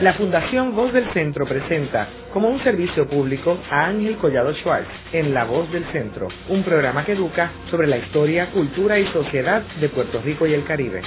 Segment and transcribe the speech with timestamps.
[0.00, 5.34] La Fundación Voz del Centro presenta como un servicio público a Ángel Collado Schwartz en
[5.34, 9.88] La Voz del Centro, un programa que educa sobre la historia, cultura y sociedad de
[9.88, 11.02] Puerto Rico y el Caribe.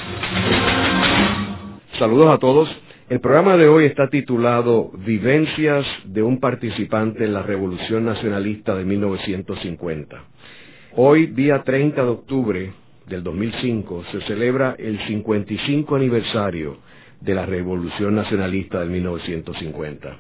[1.97, 2.67] Saludos a todos.
[3.07, 8.83] El programa de hoy está titulado Vivencias de un participante en la Revolución Nacionalista de
[8.83, 10.21] 1950.
[10.97, 12.73] Hoy, día 30 de octubre
[13.07, 16.90] del 2005, se celebra el 55 aniversario
[17.21, 20.17] de la Revolución Nacionalista de 1950.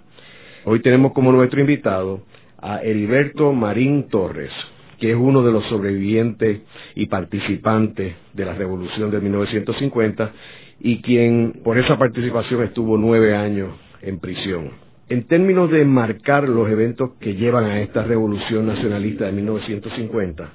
[0.65, 2.21] Hoy tenemos como nuestro invitado
[2.61, 4.51] a Heriberto Marín Torres,
[4.99, 6.61] que es uno de los sobrevivientes
[6.93, 10.31] y participantes de la Revolución de 1950
[10.79, 13.69] y quien por esa participación estuvo nueve años
[14.01, 14.69] en prisión.
[15.09, 20.49] En términos de marcar los eventos que llevan a esta Revolución Nacionalista de 1950,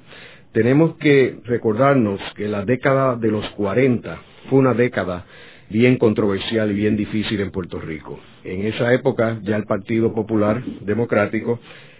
[0.53, 4.17] tenemos que recordarnos que la década de los 40
[4.49, 5.25] fue una década
[5.69, 8.19] bien controversial y bien difícil en Puerto Rico.
[8.43, 11.59] En esa época ya el Partido Popular Democrático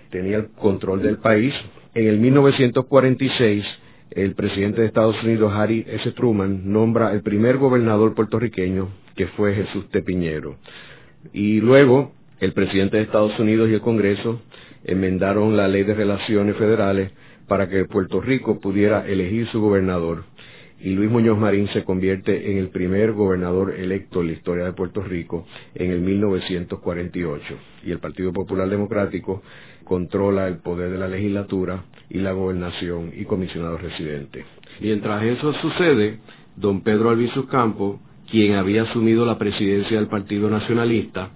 [0.10, 1.54] tenía el control del país.
[1.94, 3.66] En el 1946
[4.12, 6.12] el presidente de Estados Unidos, Harry S.
[6.14, 10.56] Truman, nombra el primer gobernador puertorriqueño, que fue Jesús Tepiñero.
[11.34, 14.42] Y luego el presidente de Estados Unidos y el Congreso
[14.86, 17.12] enmendaron la ley de relaciones federales
[17.48, 20.24] para que Puerto Rico pudiera elegir su gobernador
[20.80, 24.74] y Luis Muñoz Marín se convierte en el primer gobernador electo en la historia de
[24.74, 27.44] Puerto Rico en el 1948
[27.84, 29.42] y el Partido Popular Democrático
[29.84, 34.46] controla el poder de la legislatura y la gobernación y comisionado residente.
[34.80, 36.20] Mientras eso sucede,
[36.56, 41.30] don Pedro Albizu Campo, quien había asumido la presidencia del Partido Nacionalista,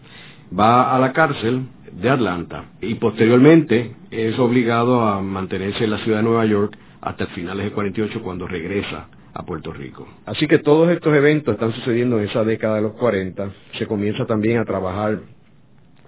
[0.58, 6.18] va a la cárcel de Atlanta y posteriormente es obligado a mantenerse en la ciudad
[6.18, 10.08] de Nueva York hasta finales de 48 cuando regresa a Puerto Rico.
[10.26, 13.52] Así que todos estos eventos están sucediendo en esa década de los 40.
[13.78, 15.20] Se comienza también a trabajar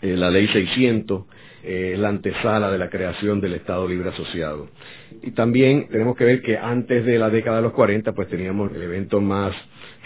[0.02, 1.26] eh, la ley 600,
[1.64, 4.68] eh, la antesala de la creación del Estado Libre Asociado.
[5.22, 8.74] Y también tenemos que ver que antes de la década de los 40, pues teníamos
[8.74, 9.54] el evento más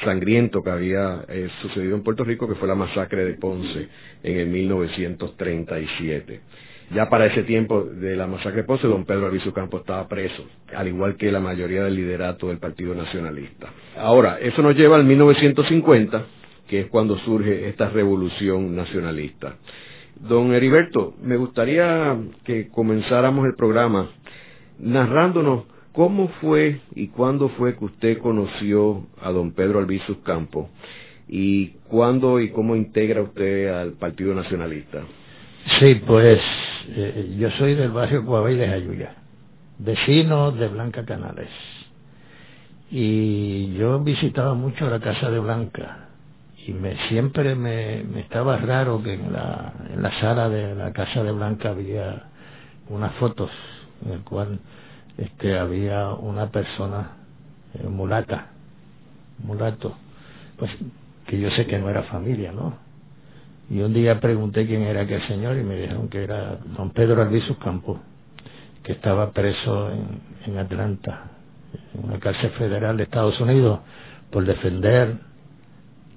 [0.04, 3.88] sangriento que había eh, sucedido en Puerto Rico, que fue la masacre de Ponce
[4.22, 6.42] en el 1937.
[6.94, 10.88] Ya para ese tiempo de la masacre Ponce, don Pedro Albizu Campos estaba preso, al
[10.88, 13.68] igual que la mayoría del liderato del Partido Nacionalista.
[13.98, 16.26] Ahora, eso nos lleva al 1950,
[16.70, 19.58] que es cuando surge esta revolución nacionalista.
[20.16, 24.10] Don Heriberto, me gustaría que comenzáramos el programa
[24.80, 30.68] narrándonos cómo fue y cuándo fue que usted conoció a don Pedro Albizu Campos
[31.28, 35.04] y cuándo y cómo integra usted al Partido Nacionalista.
[35.68, 36.40] Sí, pues
[36.90, 39.10] eh, yo soy del barrio Coabay de
[39.80, 41.50] vecino de Blanca Canales.
[42.90, 46.08] Y yo visitaba mucho la casa de Blanca
[46.66, 51.22] y me siempre me, estaba raro que en la, en la sala de la casa
[51.22, 52.24] de Blanca había
[52.90, 53.52] unas fotos
[54.06, 54.60] en el cual
[55.18, 57.12] este había una persona
[57.74, 58.48] eh, mulata,
[59.44, 59.96] mulato,
[60.58, 60.72] pues
[61.28, 62.87] que yo sé que no era familia, ¿no?
[63.70, 67.22] Y un día pregunté quién era aquel señor y me dijeron que era don Pedro
[67.22, 68.00] Albizu Campos,
[68.84, 69.92] que estaba preso
[70.46, 71.32] en, Atlanta,
[71.94, 73.80] en la cárcel federal de Estados Unidos,
[74.32, 75.16] por defender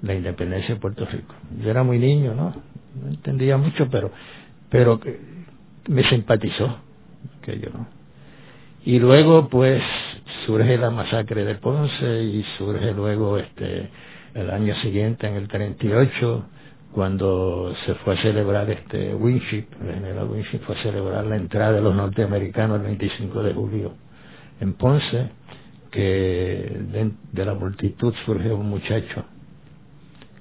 [0.02, 1.34] la independencia de Puerto Rico.
[1.60, 2.54] Yo era muy niño, ¿no?
[3.02, 4.12] No entendía mucho, pero,
[4.68, 5.00] pero
[5.88, 6.78] me simpatizó,
[7.42, 7.88] que yo no.
[8.84, 9.82] Y luego, pues,
[10.46, 13.90] surge la masacre de Ponce y surge luego, este,
[14.34, 16.44] el año siguiente, en el 38,
[16.92, 21.72] cuando se fue a celebrar este Winship, el general Winship fue a celebrar la entrada
[21.72, 23.92] de los norteamericanos el 25 de julio
[24.60, 25.30] en Ponce,
[25.90, 29.24] que de, la multitud surge un muchacho,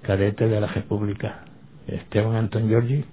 [0.02, 1.46] cadete de la República,
[1.88, 3.06] Esteban Anton Giorgi,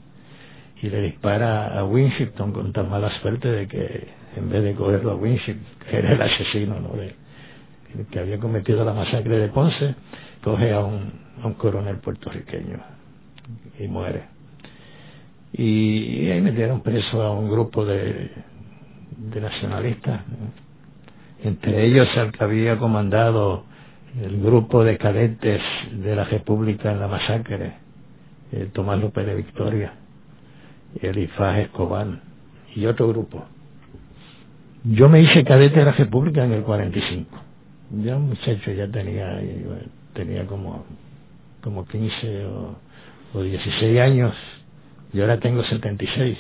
[0.83, 5.13] y le dispara a Winshipton con tan mala suerte de que en vez de cogerlo
[5.13, 5.57] a Winship,
[5.89, 6.91] que era el asesino ¿no?
[6.91, 7.15] de,
[8.11, 9.95] que había cometido la masacre de Ponce,
[10.43, 12.96] coge a un coronel puertorriqueño
[13.79, 14.25] y muere.
[15.53, 18.31] Y, ahí metieron preso a un grupo de,
[19.17, 20.23] de nacionalistas,
[21.43, 23.65] entre ellos el que había comandado
[24.21, 25.61] el grupo de cadetes
[25.93, 27.75] de la República en la masacre,
[28.73, 29.95] Tomás López de Victoria,
[31.01, 32.07] Elifaz Escobar
[32.75, 33.45] y otro grupo.
[34.85, 37.29] Yo me hice cadete de la República en el 45.
[38.03, 39.41] Ya un muchacho ya tenía,
[40.13, 40.85] tenía como,
[41.63, 42.77] como 15 o
[43.35, 44.35] o 16 años,
[45.13, 46.39] y ahora tengo 76.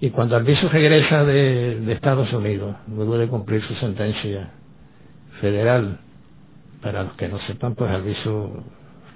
[0.00, 4.50] Y cuando Albizu regresa de, Estados Unidos, luego de cumplir su sentencia
[5.40, 5.98] federal,
[6.82, 8.62] para los que no sepan, pues Albizu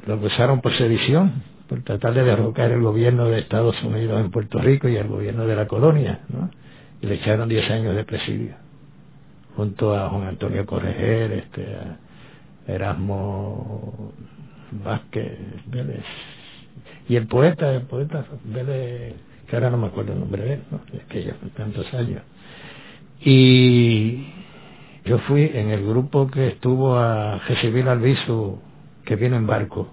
[0.07, 4.59] lo acusaron por sedición, por tratar de derrocar el gobierno de Estados Unidos en Puerto
[4.59, 6.51] Rico y el gobierno de la colonia, ¿no?
[7.01, 8.55] Y le echaron 10 años de presidio,
[9.57, 14.13] junto a Juan Antonio Correger, este, a Erasmo
[14.85, 16.05] Vázquez Vélez,
[17.09, 19.15] y el poeta, el poeta Vélez,
[19.47, 20.81] que ahora no me acuerdo el nombre de él, ¿no?
[20.93, 22.23] es que ya fue tantos años.
[23.21, 24.27] Y
[25.05, 28.59] yo fui en el grupo que estuvo a recibir al viso
[29.05, 29.89] que vino en barco.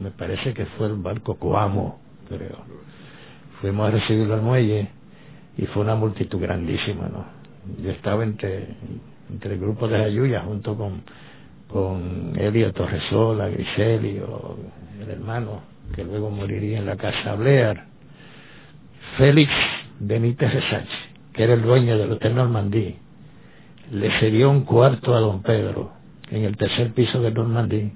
[0.00, 2.58] Me parece que fue el barco Coamo, creo.
[3.60, 4.88] Fuimos a recibirlo al muelle
[5.56, 7.24] y fue una multitud grandísima, ¿no?
[7.82, 8.68] Yo estaba entre,
[9.30, 11.02] entre el grupo de Ayuya junto con,
[11.68, 14.56] con Elio Torresola, Griselio,
[15.00, 17.84] el hermano, que luego moriría en la casa Blear,
[19.16, 19.52] Félix
[20.00, 20.88] Benítez Resach,
[21.32, 22.96] que era el dueño del Hotel Normandí,
[23.90, 25.92] le cedió un cuarto a don Pedro
[26.30, 27.92] en el tercer piso de Normandí,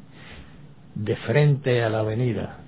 [0.94, 2.58] de frente a la avenida,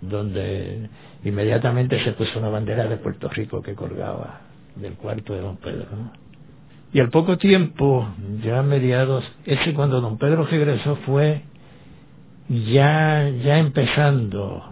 [0.00, 0.88] donde
[1.24, 4.40] inmediatamente se puso una bandera de Puerto Rico que colgaba
[4.76, 5.86] del cuarto de don Pedro.
[6.92, 8.06] Y al poco tiempo,
[8.42, 11.42] ya mediados, ese cuando don Pedro regresó fue
[12.48, 14.62] ya, ya empezando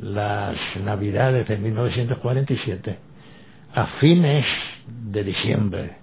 [0.00, 2.98] las navidades de 1947,
[3.74, 4.44] a fines
[5.12, 5.96] de diciembre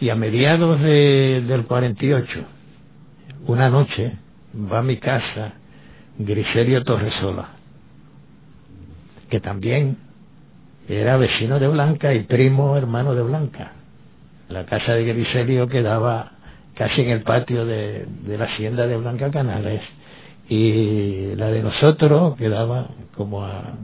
[0.00, 2.44] y a mediados de, del 48,
[3.46, 4.16] una noche,
[4.54, 5.52] va a mi casa
[6.18, 7.50] Griselio Torresola,
[9.30, 9.96] que también
[10.88, 13.72] era vecino de Blanca y primo hermano de Blanca.
[14.48, 16.32] La casa de Griselio quedaba
[16.74, 19.82] casi en el patio de, de la hacienda de Blanca Canales
[20.48, 23.74] y la de nosotros quedaba como a,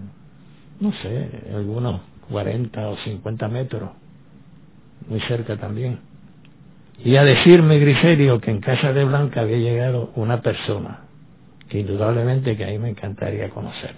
[0.81, 2.01] no sé, algunos
[2.31, 3.91] 40 o 50 metros,
[5.09, 6.09] muy cerca también
[7.03, 11.01] y a decirme, Griserio, que en casa de Blanca había llegado una persona
[11.69, 13.95] que indudablemente que ahí me encantaría conocer.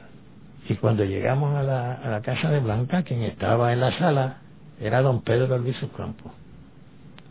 [0.69, 4.39] Y cuando llegamos a la, a la casa de Blanca, quien estaba en la sala
[4.81, 6.31] era don Pedro Alviso Campo.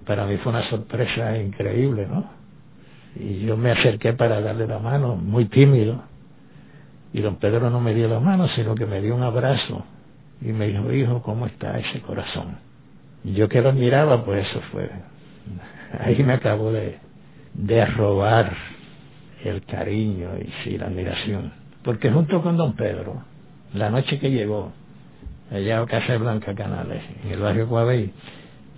[0.10, 2.26] Para mí fue una sorpresa increíble, ¿no?
[3.16, 6.02] Y yo me acerqué para darle la mano, muy tímido.
[7.14, 9.86] Y don Pedro no me dio la mano, sino que me dio un abrazo
[10.42, 12.58] y me dijo, hijo, ¿cómo está ese corazón?
[13.24, 14.90] Y yo que lo miraba, pues eso fue
[16.00, 16.98] ahí me acabo de,
[17.96, 18.52] robar
[19.44, 21.54] el cariño y sí, la admiración.
[21.84, 23.22] Porque junto con don Pedro,
[23.76, 24.72] la noche que llegó,
[25.52, 28.12] allá a Casa Blanca Canales, en el barrio Coabey,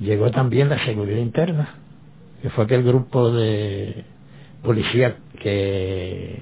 [0.01, 1.75] llegó también la seguridad interna,
[2.41, 4.03] que fue aquel grupo de
[4.63, 6.37] policía que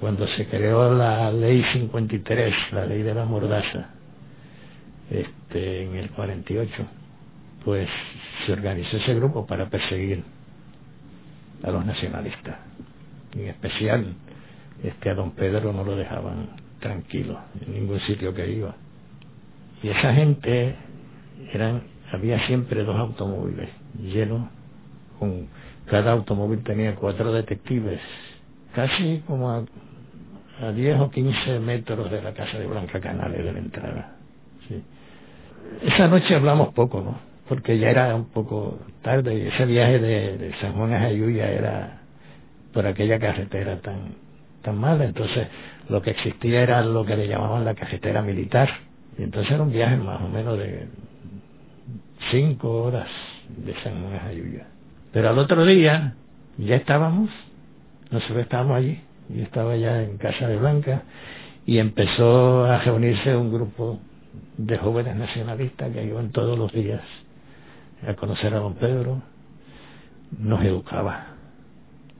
[0.00, 3.90] cuando se creó la ley 53, la ley de la mordaza,
[5.10, 6.72] este, en el 48,
[7.64, 7.88] pues
[8.44, 10.22] se organizó ese grupo para perseguir
[11.62, 12.58] a los nacionalistas.
[13.34, 14.14] En especial,
[14.82, 16.50] este, a don Pedro no lo dejaban
[16.80, 18.74] tranquilo en ningún sitio que iba.
[19.82, 20.74] Y esa gente
[21.52, 21.82] eran,
[22.14, 23.68] había siempre dos automóviles
[24.00, 24.48] llenos,
[25.18, 25.48] con
[25.86, 28.00] cada automóvil tenía cuatro detectives,
[28.74, 29.64] casi como a,
[30.62, 34.16] a 10 o 15 metros de la casa de Blanca Canales de la entrada.
[34.68, 34.82] Sí.
[35.82, 37.34] Esa noche hablamos poco, ¿no?
[37.48, 41.98] porque ya era un poco tarde y ese viaje de, San Juan a Jayuya era
[42.72, 44.14] por aquella carretera tan
[44.62, 45.46] tan mala entonces
[45.88, 48.68] lo que existía era lo que le llamaban la carretera militar
[49.18, 50.88] y entonces era un viaje más o menos de
[52.30, 53.08] cinco horas
[53.48, 54.66] de San Juan a Jayuya
[55.12, 56.14] pero al otro día
[56.58, 57.30] ya estábamos
[58.10, 59.00] nosotros estábamos allí
[59.34, 61.02] y estaba ya en casa de Blanca
[61.66, 63.98] y empezó a reunirse un grupo
[64.58, 67.00] de jóvenes nacionalistas que iban todos los días
[68.06, 69.22] a conocer a don Pedro,
[70.38, 71.26] nos educaba,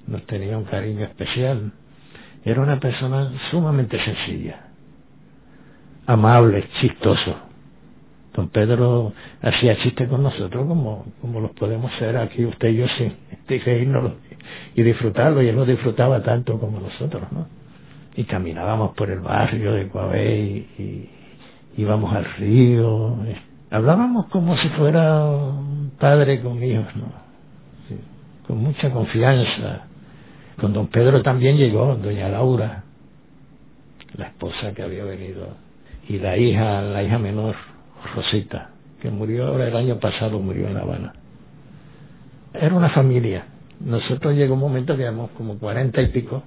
[0.07, 1.73] nos tenía un cariño especial.
[2.45, 4.69] Era una persona sumamente sencilla,
[6.07, 7.37] amable, chistoso.
[8.35, 9.13] Don Pedro
[9.43, 13.15] hacía chistes con nosotros como, como los podemos hacer aquí usted y yo sin
[14.75, 17.47] y disfrutarlo, y él no disfrutaba tanto como nosotros, ¿no?
[18.17, 21.11] Y caminábamos por el barrio de Coabey y
[21.77, 23.17] íbamos al río,
[23.71, 27.25] hablábamos como si fuera un padre con hijos, ¿no?
[28.47, 29.87] con mucha confianza.
[30.61, 32.85] Con don Pedro también llegó doña Laura,
[34.17, 35.49] la esposa que había venido,
[36.09, 37.57] y la hija, la hija menor,
[38.15, 38.71] Rosita,
[39.01, 41.15] que murió ahora el año pasado, murió en La Habana.
[42.53, 43.47] Era una familia.
[43.81, 46.43] Nosotros llegó un momento que como cuarenta y pico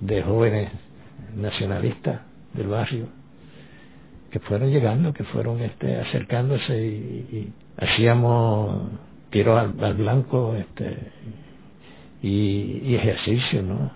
[0.00, 0.70] de jóvenes
[1.34, 2.20] nacionalistas
[2.54, 3.22] del barrio
[4.32, 8.90] que fueron llegando, que fueron este, acercándose y, hacíamos
[9.30, 10.96] tiros al, blanco este,
[12.22, 13.90] y, ejercicio, ¿no?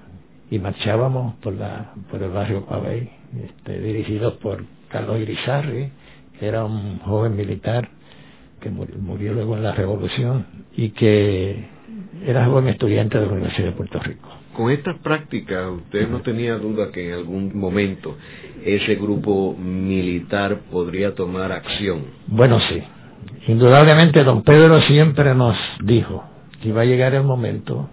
[0.50, 3.10] y marchábamos por la por el barrio Pavey,
[3.42, 5.90] este, dirigidos por Carlos Irizarri,
[6.38, 7.88] que era un joven militar
[8.60, 11.66] que murió, luego en la revolución y que
[12.24, 14.28] era joven estudiante de la Universidad de Puerto Rico.
[14.54, 18.16] Con estas prácticas, usted no tenía duda que en algún momento
[18.64, 22.04] ese grupo militar podría tomar acción.
[22.26, 22.82] Bueno, sí.
[23.48, 26.24] Indudablemente, don Pedro siempre nos dijo
[26.60, 27.88] que iba a llegar el momento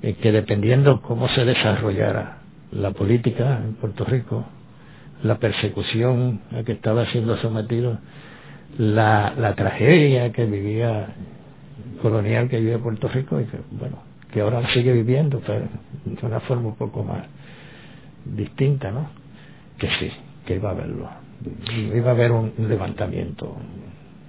[0.00, 2.38] en que dependiendo cómo se desarrollara
[2.72, 4.44] la política en Puerto Rico,
[5.22, 7.98] la persecución a que estaba siendo sometido,
[8.78, 11.08] la, la tragedia que vivía
[12.00, 13.98] colonial que vivía Puerto Rico y que bueno
[14.32, 15.66] que ahora sigue viviendo pero
[16.04, 17.24] de una forma un poco más
[18.24, 19.08] distinta no
[19.78, 20.10] que sí
[20.46, 21.08] que iba a haberlo
[21.94, 23.56] iba a haber un levantamiento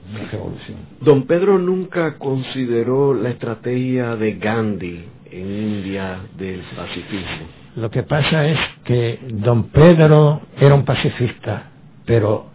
[0.10, 0.78] una revolución.
[1.00, 8.48] Don Pedro nunca consideró la estrategia de Gandhi en India del pacifismo lo que pasa
[8.48, 11.72] es que don Pedro era un pacifista
[12.06, 12.48] pero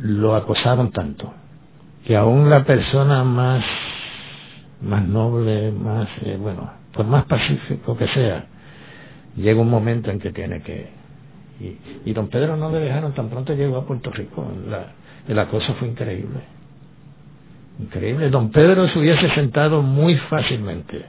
[0.00, 1.32] lo acosaron tanto
[2.06, 3.64] que aún la persona más
[4.82, 8.46] más noble, más, eh, bueno, por más pacífico que sea,
[9.36, 10.88] llega un momento en que tiene que...
[12.06, 14.92] Y, don Pedro no le dejaron, tan pronto llegó a Puerto Rico, la,
[15.28, 16.40] la cosa fue increíble.
[17.78, 18.30] Increíble.
[18.30, 21.04] Don Pedro se hubiese sentado muy fácilmente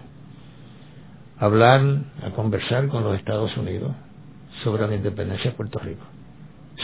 [1.41, 1.81] hablar,
[2.23, 3.91] a conversar con los Estados Unidos
[4.63, 6.05] sobre la independencia de Puerto Rico.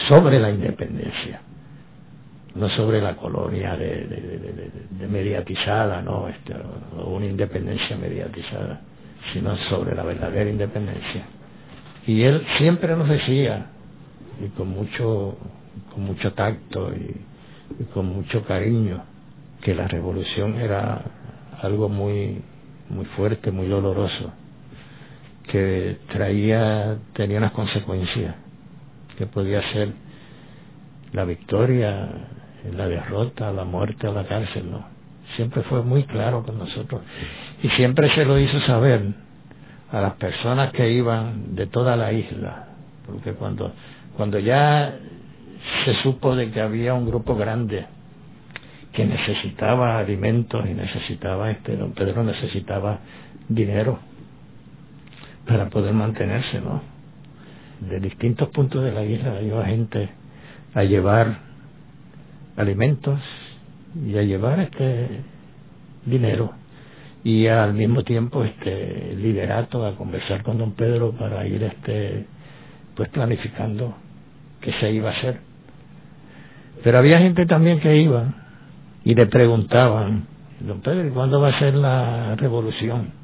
[0.08, 1.40] Sobre la independencia
[2.58, 6.54] no sobre la colonia de, mediatizada, no, este,
[6.96, 8.80] o una independencia mediatizada,
[9.32, 11.24] sino sobre la verdadera independencia.
[12.06, 13.66] Y él siempre nos decía,
[14.44, 15.36] y con mucho,
[15.92, 17.16] con mucho tacto y,
[17.80, 19.04] y con mucho cariño,
[19.62, 21.02] que la revolución era
[21.62, 22.42] algo muy,
[22.88, 24.32] muy fuerte, muy doloroso,
[25.50, 28.34] que traía, tenía unas consecuencias,
[29.16, 29.92] que podía ser
[31.12, 32.08] la victoria
[32.76, 34.84] la derrota, la muerte o la cárcel, no.
[35.36, 37.02] Siempre fue muy claro con nosotros
[37.62, 39.02] y siempre se lo hizo saber
[39.90, 42.68] a las personas que iban de toda la isla,
[43.06, 43.72] porque cuando,
[44.16, 44.96] cuando ya
[45.84, 47.86] se supo de que había un grupo grande
[48.92, 53.00] que necesitaba alimentos y necesitaba, este, don Pedro necesitaba
[53.48, 53.98] dinero
[55.48, 56.82] para poder mantenerse, ¿no?
[57.80, 60.10] De distintos puntos de la isla iba gente
[60.74, 61.38] a llevar
[62.56, 63.18] alimentos
[64.06, 65.22] y a llevar este
[66.04, 66.52] dinero
[67.24, 72.26] y al mismo tiempo este liderato a conversar con don Pedro para ir este
[72.94, 73.94] pues planificando
[74.60, 75.38] qué se iba a hacer
[76.84, 78.34] pero había gente también que iba
[79.04, 80.26] y le preguntaban
[80.60, 83.17] don Pedro ¿cuándo va a ser la revolución?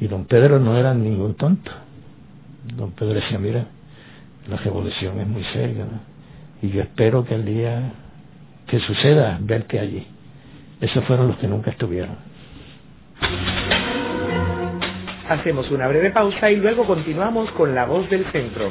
[0.00, 1.70] Y don Pedro no era ningún tonto
[2.76, 3.66] don Pedro decía mira
[4.48, 5.86] la revolución es muy seria
[6.62, 7.92] y yo espero que el día
[8.70, 10.06] que suceda verte allí.
[10.80, 12.16] Esos fueron los que nunca estuvieron.
[15.28, 18.70] Hacemos una breve pausa y luego continuamos con la voz del centro.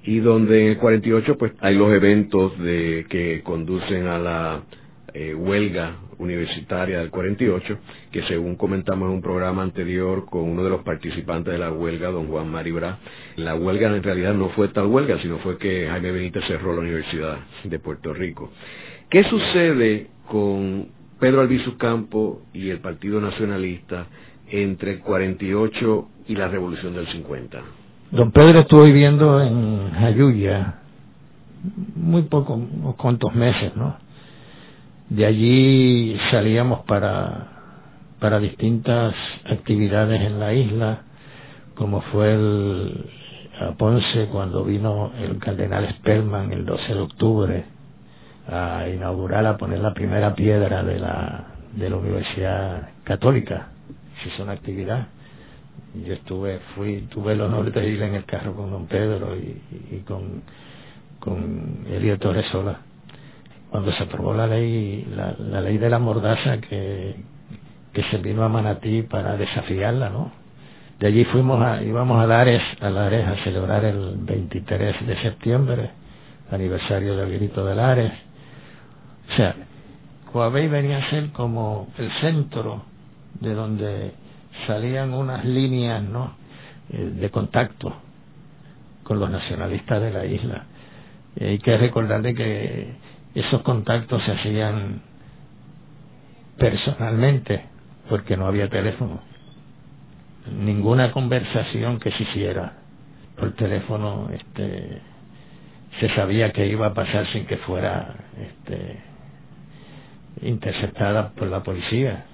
[0.03, 4.63] y donde en el 48 pues hay los eventos de que conducen a la
[5.13, 7.77] eh, huelga universitaria del 48,
[8.11, 12.11] que según comentamos en un programa anterior con uno de los participantes de la huelga,
[12.11, 12.99] don Juan Maribra,
[13.35, 16.81] la huelga en realidad no fue tal huelga, sino fue que Jaime Benítez cerró la
[16.81, 18.51] Universidad de Puerto Rico.
[19.09, 20.87] ¿Qué sucede con
[21.19, 24.05] Pedro Albizu Campo y el Partido Nacionalista
[24.49, 27.61] entre el 48 y la Revolución del 50?
[28.11, 30.81] Don Pedro estuvo viviendo en Jayuya
[31.95, 33.95] muy poco, unos cuantos meses, ¿no?
[35.11, 37.47] De allí salíamos para,
[38.21, 39.13] para distintas
[39.43, 41.01] actividades en la isla,
[41.75, 43.09] como fue el,
[43.59, 47.65] a Ponce cuando vino el cardenal Spellman el 12 de octubre
[48.47, 51.43] a inaugurar, a poner la primera piedra de la,
[51.75, 53.67] de la Universidad Católica.
[54.23, 55.07] Se hizo una actividad.
[56.05, 60.03] Yo estuve, fui, tuve el honor de ir en el carro con don Pedro y,
[60.07, 60.43] con,
[61.19, 62.90] con Elio Torresola.
[63.71, 67.15] Cuando se aprobó la ley, la, ley de la mordaza que,
[68.11, 70.31] se vino a Manatí para desafiarla, ¿no?
[70.99, 75.89] De allí fuimos a, íbamos a Lares, a Lares a celebrar el 23 de septiembre,
[76.51, 78.11] aniversario del grito de Lares.
[79.31, 79.55] O sea,
[80.33, 82.83] Coabey venía a ser como el centro
[83.39, 84.11] de donde
[84.67, 86.33] salían unas líneas, ¿no?
[86.89, 87.93] Eh, de contacto
[89.03, 90.65] con los nacionalistas de la isla.
[91.37, 92.95] Y hay que recordarle que
[93.35, 95.01] esos contactos se hacían
[96.57, 97.63] personalmente,
[98.09, 99.21] porque no había teléfono.
[100.59, 102.73] Ninguna conversación que se hiciera
[103.37, 105.01] por teléfono este
[105.99, 108.99] se sabía que iba a pasar sin que fuera este
[110.41, 112.25] interceptada por la policía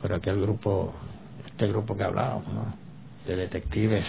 [0.00, 0.92] por aquel grupo
[1.46, 2.44] este grupo que hablábamos
[3.26, 4.04] de detectives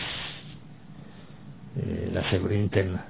[1.77, 3.05] eh, la seguridad interna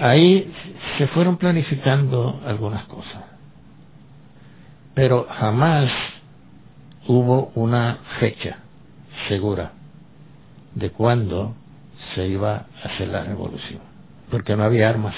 [0.00, 0.52] ahí
[0.98, 3.30] se fueron planificando algunas cosas
[4.94, 5.90] pero jamás
[7.06, 8.58] hubo una fecha
[9.28, 9.72] segura
[10.74, 11.54] de cuándo
[12.14, 13.80] se iba a hacer la revolución,
[14.30, 15.14] porque no había armas.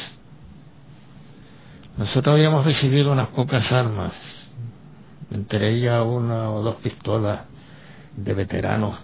[1.96, 4.12] Nosotros habíamos recibido unas pocas armas,
[5.30, 7.40] entre ellas una o dos pistolas
[8.16, 8.98] de veteranos,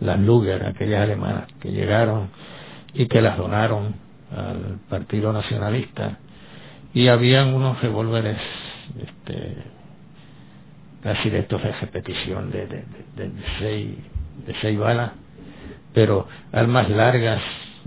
[0.00, 2.30] las Luger, aquellas alemanas, que llegaron
[2.94, 3.94] y que las donaron
[4.36, 6.18] al Partido Nacionalista,
[6.94, 8.38] y habían unos revólveres
[9.00, 9.56] este,
[11.02, 13.96] casi de estos de repetición de, de, seis,
[14.46, 15.12] de seis balas,
[15.94, 17.42] pero armas largas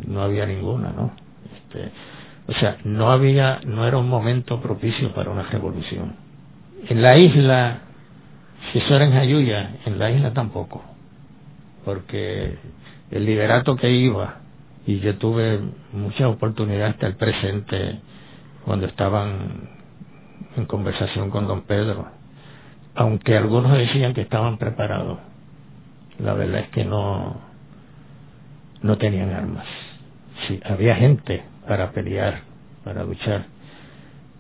[0.05, 1.11] no había ninguna, ¿no?
[1.55, 1.91] Este,
[2.47, 6.15] o sea, no había, no era un momento propicio para una revolución.
[6.87, 7.81] En la isla,
[8.71, 10.83] si eso era en Jayuya, en la isla tampoco,
[11.85, 12.57] porque
[13.11, 14.40] el liderato que iba,
[14.85, 15.59] y yo tuve
[15.93, 17.99] muchas oportunidades hasta el presente
[18.65, 19.69] cuando estaban
[20.57, 22.07] en conversación con don Pedro,
[22.95, 25.19] aunque algunos decían que estaban preparados,
[26.19, 27.39] la verdad es que no,
[28.81, 29.65] no tenían armas.
[30.47, 32.41] Sí, había gente para pelear,
[32.83, 33.45] para luchar,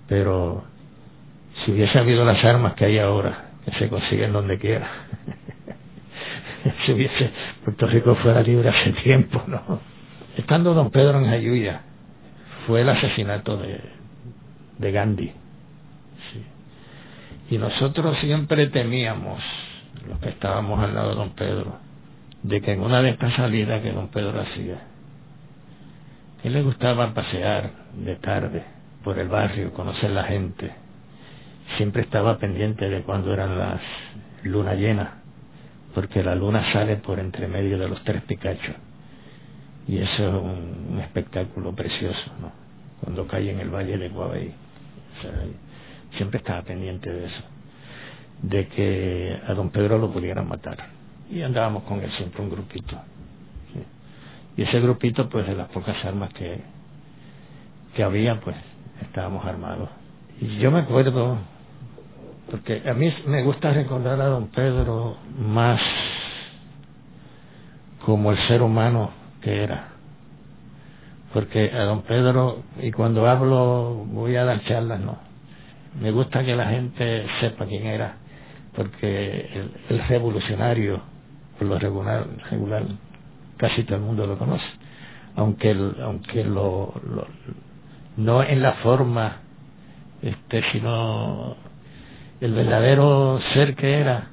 [0.07, 0.63] pero
[1.63, 4.89] si hubiese habido las armas que hay ahora, que se consiguen donde quiera,
[6.85, 7.31] si hubiese
[7.63, 9.79] Puerto Rico fuera libre hace tiempo, ¿no?
[10.37, 11.81] Estando don Pedro en Jayuya,
[12.67, 13.81] fue el asesinato de,
[14.91, 15.31] Gandhi
[17.51, 19.43] y nosotros siempre temíamos,
[20.07, 21.75] los que estábamos al lado de don Pedro,
[22.43, 24.79] de que en una de estas salidas que don Pedro hacía,
[26.45, 28.63] él le gustaba pasear de tarde
[29.03, 30.71] por el barrio, conocer la gente.
[31.75, 33.81] Siempre estaba pendiente de cuando eran las
[34.43, 35.09] lunas llenas,
[35.93, 38.75] porque la luna sale por entre medio de los tres picachos.
[39.91, 42.49] Y eso es un, espectáculo precioso, ¿no?
[43.01, 44.53] Cuando cae en el valle de Guabey
[46.15, 47.41] siempre estaba pendiente de eso,
[48.41, 50.77] de que a don Pedro lo pudieran matar.
[51.29, 53.01] Y andábamos con él siempre un grupito.
[54.55, 56.61] Y ese grupito, pues de las pocas armas que,
[57.93, 58.55] que había, pues
[59.01, 59.89] estábamos armados.
[60.39, 61.37] Y yo me acuerdo,
[62.49, 65.81] porque a mí me gusta recordar a don Pedro más
[68.05, 69.89] como el ser humano que era.
[71.33, 75.31] Porque a don Pedro, y cuando hablo, voy a dar charlas, no
[75.99, 78.15] me gusta que la gente sepa quién era,
[78.75, 81.01] porque el, revolucionario,
[81.57, 82.27] por lo regular,
[83.57, 84.65] casi todo el mundo lo conoce,
[85.35, 86.93] aunque aunque lo,
[88.17, 89.37] no en la forma,
[90.21, 91.55] este, sino
[92.39, 94.29] el verdadero ser que era,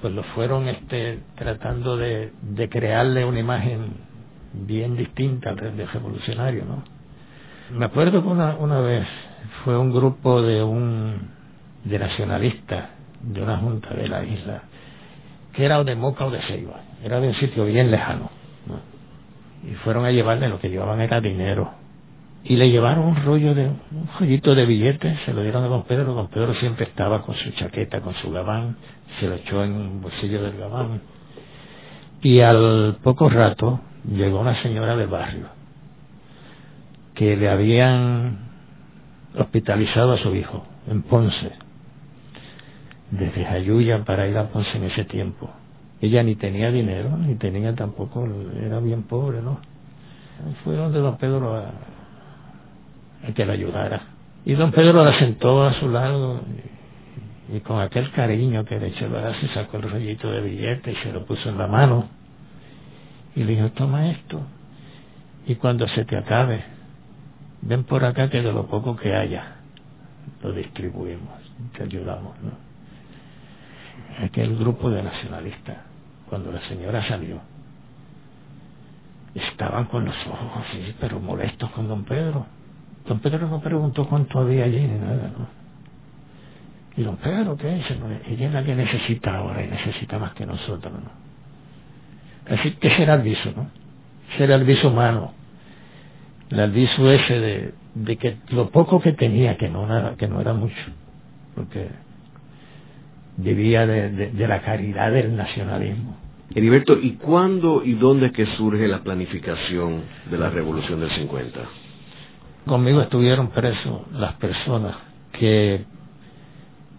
[0.00, 4.11] pues lo fueron este, tratando de, de crearle una imagen
[4.52, 6.82] bien distinta al revolucionario, ¿no?
[7.76, 9.06] Me acuerdo que una, una vez
[9.64, 11.30] fue un grupo de un
[11.84, 12.90] de nacionalistas
[13.22, 14.62] de una junta de la isla
[15.52, 18.30] que era de Moca o de Ceiba era de un sitio bien lejano
[19.64, 21.70] y fueron a llevarle lo que llevaban era dinero.
[22.44, 25.84] Y le llevaron un rollo de un joyito de billetes se lo dieron a don
[25.84, 28.76] Pedro don Pedro siempre estaba con su chaqueta con su gabán
[29.20, 31.00] se lo echó en un bolsillo del gabán.
[32.22, 35.46] Y al poco rato llegó una señora del barrio
[37.14, 38.38] que le habían
[39.38, 41.52] hospitalizado a su hijo en Ponce,
[43.10, 45.50] desde Jayuya para ir a Ponce en ese tiempo.
[46.00, 48.26] Ella ni tenía dinero, ni tenía tampoco,
[48.60, 49.60] era bien pobre, ¿no?
[50.64, 51.70] Fue donde don Pedro a,
[53.34, 54.02] que la ayudara.
[54.44, 56.40] Y don Pedro la sentó a su lado
[57.54, 59.06] y, con aquel cariño que le echó
[59.40, 62.08] se sacó el rollito de billete y se lo puso en la mano
[63.34, 64.42] y le dijo, toma esto
[65.46, 66.62] y cuando se te acabe,
[67.62, 69.56] ven por acá que de lo poco que haya,
[70.42, 71.40] lo distribuimos,
[71.76, 72.50] te ayudamos, ¿no?
[74.24, 75.78] Aquel grupo de nacionalistas,
[76.28, 77.40] cuando la señora salió,
[79.34, 82.46] estaban con los ojos así, pero molestos con don Pedro.
[83.06, 85.62] Don Pedro no preguntó cuánto había allí ni nada, ¿no?
[86.94, 87.86] Y don Pedro, ¿qué es?
[88.28, 91.31] Ella es la que necesita ahora y necesita más que nosotros, ¿no?
[92.48, 93.68] Así que ese era el viso, ¿no?
[94.34, 95.32] Ese era el viso humano.
[96.50, 100.40] El viso ese de, de que lo poco que tenía, que no, era, que no
[100.40, 100.74] era mucho,
[101.54, 101.88] porque
[103.36, 106.16] vivía de, de, la caridad del nacionalismo.
[106.54, 111.60] Heriberto, ¿y cuándo y dónde es que surge la planificación de la Revolución del 50?
[112.66, 114.94] Conmigo estuvieron presos las personas
[115.32, 115.84] que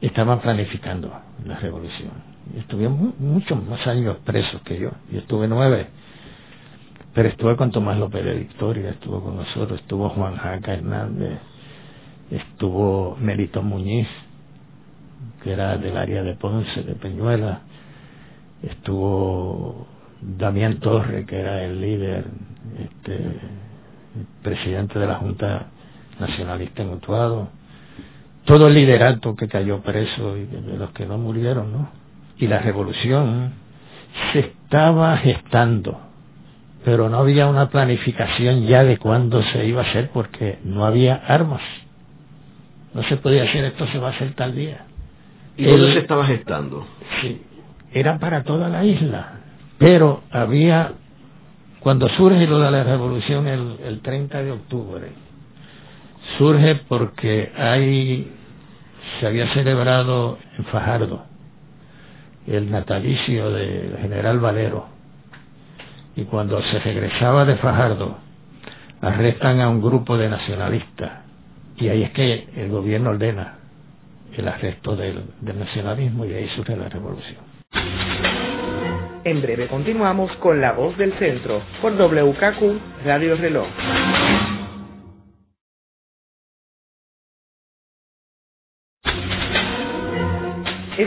[0.08, 1.12] estaban planificando
[1.46, 4.92] la revolución estuve muchos más años preso que yo.
[5.12, 5.88] Yo estuve nueve.
[7.14, 11.40] Pero estuve con Tomás López de Victoria, estuvo con nosotros, estuvo Juan Jaca Hernández,
[12.32, 14.08] estuvo Melito Muñiz,
[15.44, 17.62] que era del área de Ponce, de Peñuela,
[18.64, 19.86] estuvo
[20.22, 22.26] Damián Torre, que era el líder,
[22.80, 23.40] este,
[24.42, 25.68] presidente de la Junta
[26.20, 27.50] Nacionalista en Utuado,
[28.46, 32.04] todo el liderato que cayó preso y de los que no murieron, ¿no?
[32.38, 33.54] y la revolución
[34.32, 36.00] se estaba gestando,
[36.84, 41.16] pero no había una planificación ya de cuándo se iba a hacer porque no había
[41.16, 41.62] armas.
[42.94, 44.86] No se podía hacer esto, se va a hacer tal día.
[45.58, 46.86] ¿Y dónde se estaba gestando?
[47.22, 47.42] Sí,
[47.92, 49.40] era para toda la isla,
[49.78, 50.94] pero había,
[51.80, 55.08] cuando surge lo de la revolución el, el 30 de octubre,
[56.38, 58.32] surge porque hay,
[59.20, 61.34] se había celebrado en Fajardo
[62.48, 64.88] el natalicio del general Valero.
[66.16, 68.18] Y cuando se regresaba de Fajardo,
[69.02, 71.24] arrestan a un grupo de nacionalistas.
[71.78, 73.56] Y ahí es que el gobierno ordena
[74.38, 77.42] el arresto del, nacionalismo y ahí surge la revolución.
[79.26, 83.68] En breve continuamos con La Voz del Centro por WKQ Radio Reloj.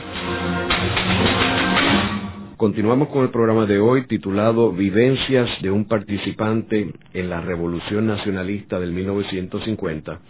[2.57, 8.81] Continuamos con el programa de hoy titulado Vivencias de un participante en la Revolución Nacionalista
[8.81, 10.21] del 1950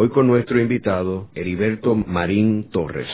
[0.00, 3.08] Hoy con nuestro invitado, Heriberto Marín Torres.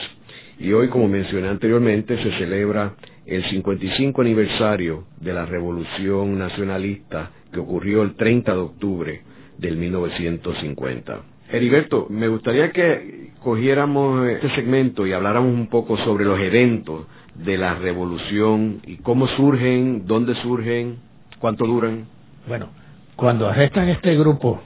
[0.59, 2.93] Y hoy, como mencioné anteriormente, se celebra
[3.25, 9.21] el 55 aniversario de la Revolución Nacionalista que ocurrió el 30 de octubre
[9.57, 11.21] del 1950.
[11.49, 17.57] Heriberto, me gustaría que cogiéramos este segmento y habláramos un poco sobre los eventos de
[17.57, 20.97] la revolución y cómo surgen, dónde surgen,
[21.39, 22.05] cuánto duran.
[22.47, 22.69] Bueno,
[23.15, 24.61] cuando arrestan este grupo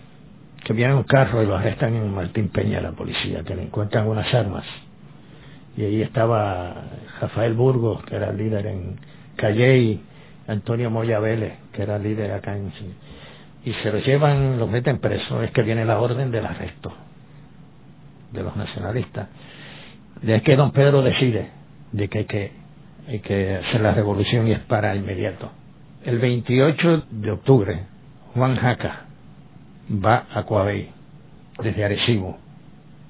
[0.69, 4.07] que viene un carro y lo arrestan en Martín Peña la policía, que le encuentran
[4.07, 4.63] unas armas.
[5.75, 6.75] Y ahí estaba
[7.19, 8.99] Rafael Burgos, que era líder en
[9.35, 9.97] Calle,
[10.47, 12.71] Antonio Moya Vélez, que era líder acá en...
[13.65, 16.93] Y se los llevan, los meten presos, es que viene la orden del arresto
[18.31, 19.27] de los nacionalistas.
[20.21, 21.49] Es que don Pedro decide
[21.93, 22.51] de que hay que,
[23.07, 25.49] hay que hacer la revolución y es para inmediato.
[26.05, 27.85] El 28 de octubre,
[28.35, 29.08] Juan Jaca,
[29.89, 30.89] va a Coabey,
[31.63, 32.37] desde Arecibo,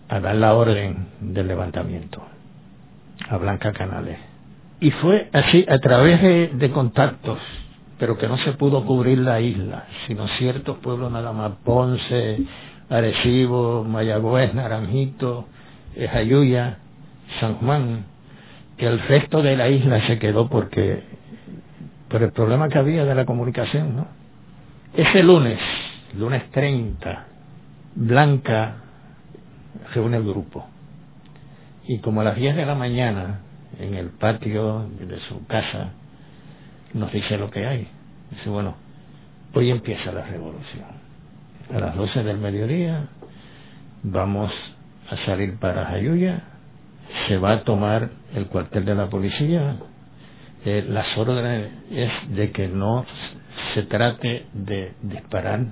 [0.08, 2.24] a dar la orden del levantamiento
[3.30, 4.18] a Blanca Canales.
[4.80, 6.22] Y fue así a través
[6.58, 7.38] de, contactos,
[7.98, 12.40] pero que no se pudo cubrir la isla, sino ciertos pueblos nada más, Ponce,
[12.90, 15.48] Arecibo, Mayagüez, Naranjito,
[16.12, 16.78] Jayuya,
[17.40, 18.06] San Juan,
[18.78, 21.04] que el resto de la isla se quedó porque
[22.08, 24.08] por el problema que había de la comunicación, ¿no?
[24.96, 25.60] Ese lunes
[26.16, 27.26] lunes 30,
[27.96, 28.76] Blanca
[29.94, 30.68] reúne el grupo.
[31.88, 33.40] Y como a las 10 de la mañana,
[33.80, 35.92] en el patio de su casa,
[36.94, 37.88] nos dice lo que hay.
[38.32, 38.76] Dice, bueno,
[39.54, 40.86] hoy empieza la revolución.
[41.74, 43.08] A las 12 del mediodía
[44.04, 44.52] vamos
[45.10, 46.44] a salir para Jayuya,
[47.28, 49.78] se va a tomar el cuartel de la policía.
[50.66, 53.06] Eh, las órdenes es de que no
[53.74, 55.66] se trate de disparar,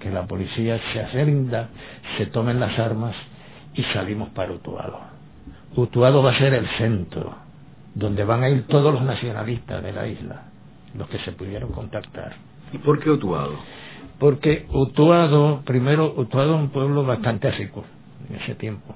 [0.00, 1.68] que la policía se rinda,
[2.16, 3.14] se tomen las armas
[3.74, 4.98] y salimos para Utuado.
[5.76, 7.34] Utuado va a ser el centro,
[7.94, 10.42] donde van a ir todos los nacionalistas de la isla,
[10.96, 12.32] los que se pudieron contactar.
[12.72, 13.56] ¿Y por qué Utuado?
[14.18, 17.84] Porque Utuado, primero, Utuado es un pueblo bastante rico
[18.28, 18.94] en ese tiempo.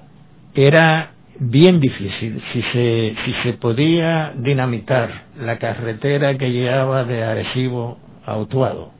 [0.53, 7.97] Era bien difícil si se, si se podía dinamitar la carretera que llevaba de Arecibo
[8.25, 8.94] a Utuado.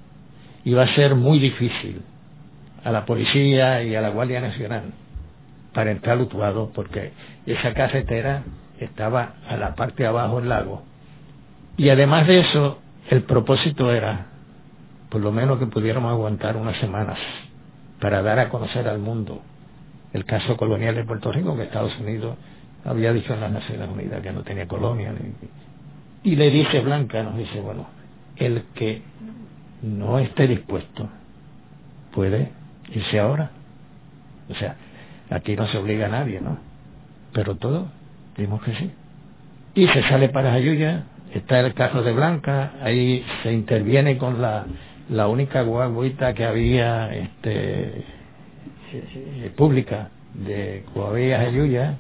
[0.66, 2.02] Iba a ser muy difícil
[2.84, 4.94] a la policía y a la Guardia Nacional
[5.74, 7.12] para entrar Utuado porque
[7.46, 8.44] esa carretera
[8.80, 10.84] estaba a la parte de abajo del lago.
[11.78, 14.28] Y además de eso, el propósito era,
[15.10, 17.20] por lo menos que pudiéramos aguantar unas semanas
[18.00, 19.42] para dar a conocer al mundo
[20.14, 22.38] el caso colonial de Puerto Rico, que Estados Unidos
[22.86, 25.14] había dicho en las Naciones Unidas que no tenía colonia.
[26.24, 27.88] Y le dice Blanca, nos dice, bueno,
[28.38, 29.02] el que
[29.82, 31.10] no esté dispuesto
[32.16, 32.50] puede
[32.92, 33.52] irse ahora.
[34.50, 34.76] O sea,
[35.30, 36.58] aquí no se obliga a nadie, ¿no?
[37.34, 37.90] Pero todo,
[38.38, 38.92] dimos que sí.
[39.76, 44.66] Y se sale para Jayuya, está el caso de Blanca, ahí se interviene con la,
[45.10, 48.06] la única guaguita que había este,
[48.94, 51.96] eh, pública de Coavilla Jayuya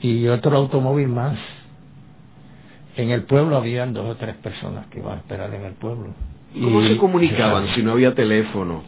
[0.00, 1.38] y otro automóvil más.
[2.96, 6.14] En el pueblo habían dos o tres personas que iban a esperar en el pueblo.
[6.54, 8.84] ¿Cómo se comunicaban si no había teléfono?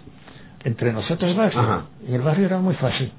[0.64, 1.84] Entre nosotros barrio.
[2.06, 3.12] En el barrio era muy fácil.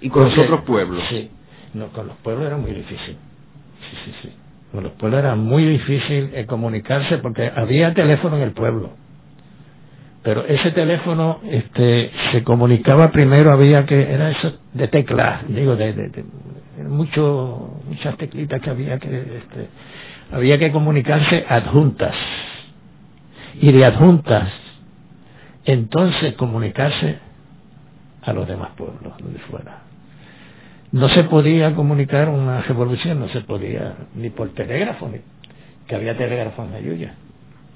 [0.00, 1.02] ¿Y con los otros pueblos?
[1.08, 1.30] Sí,
[1.74, 3.16] no, con los pueblos era muy difícil.
[3.16, 4.32] Sí, sí, sí.
[4.72, 8.90] Con los pueblos era muy difícil eh, comunicarse porque había teléfono en el pueblo
[10.22, 15.92] pero ese teléfono este se comunicaba primero había que era eso de teclas digo de,
[15.92, 16.24] de,
[16.84, 19.68] mucho muchas teclitas que había que este,
[20.32, 22.14] había que comunicarse adjuntas
[23.60, 24.48] y de adjuntas.
[25.64, 27.18] Entonces comunicarse
[28.22, 29.82] a los demás pueblos donde fuera.
[30.90, 35.20] No se podía comunicar una revolución no se podía ni por telégrafo ni
[35.86, 37.14] que había telégrafo en Ayuya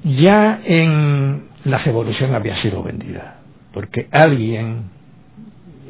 [0.04, 3.38] ya en la revolución había sido vendida,
[3.72, 4.90] porque alguien,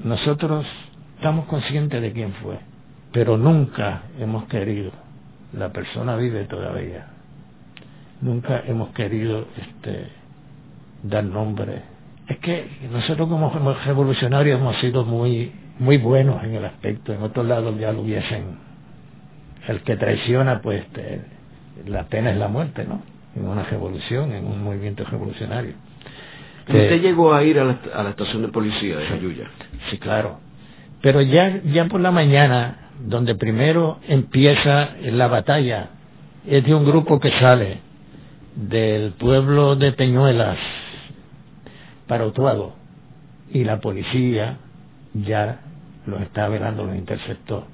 [0.05, 0.67] nosotros
[1.17, 2.59] estamos conscientes de quién fue,
[3.13, 4.93] pero nunca hemos querido,
[5.53, 7.09] la persona vive todavía,
[8.21, 10.07] nunca hemos querido este,
[11.03, 11.83] dar nombre.
[12.29, 13.51] Es que nosotros como
[13.85, 18.59] revolucionarios hemos sido muy, muy buenos en el aspecto, en otros lados ya lo hubiesen,
[19.69, 21.21] el que traiciona pues este,
[21.87, 23.03] la pena es la muerte, ¿no?
[23.37, 25.75] en una revolución, en un movimiento revolucionario.
[26.69, 29.49] ¿Usted llegó a ir a la, estación de policía de Jayuya?
[29.91, 30.41] Sí, claro.
[31.01, 35.91] Pero ya, ya por la mañana, donde primero empieza la batalla,
[36.47, 37.86] es de un grupo que sale
[38.57, 40.59] del pueblo de Peñuelas
[42.09, 42.75] para Utuado
[43.51, 44.57] y la policía
[45.15, 45.61] ya
[46.07, 47.67] los está velando, los interceptó.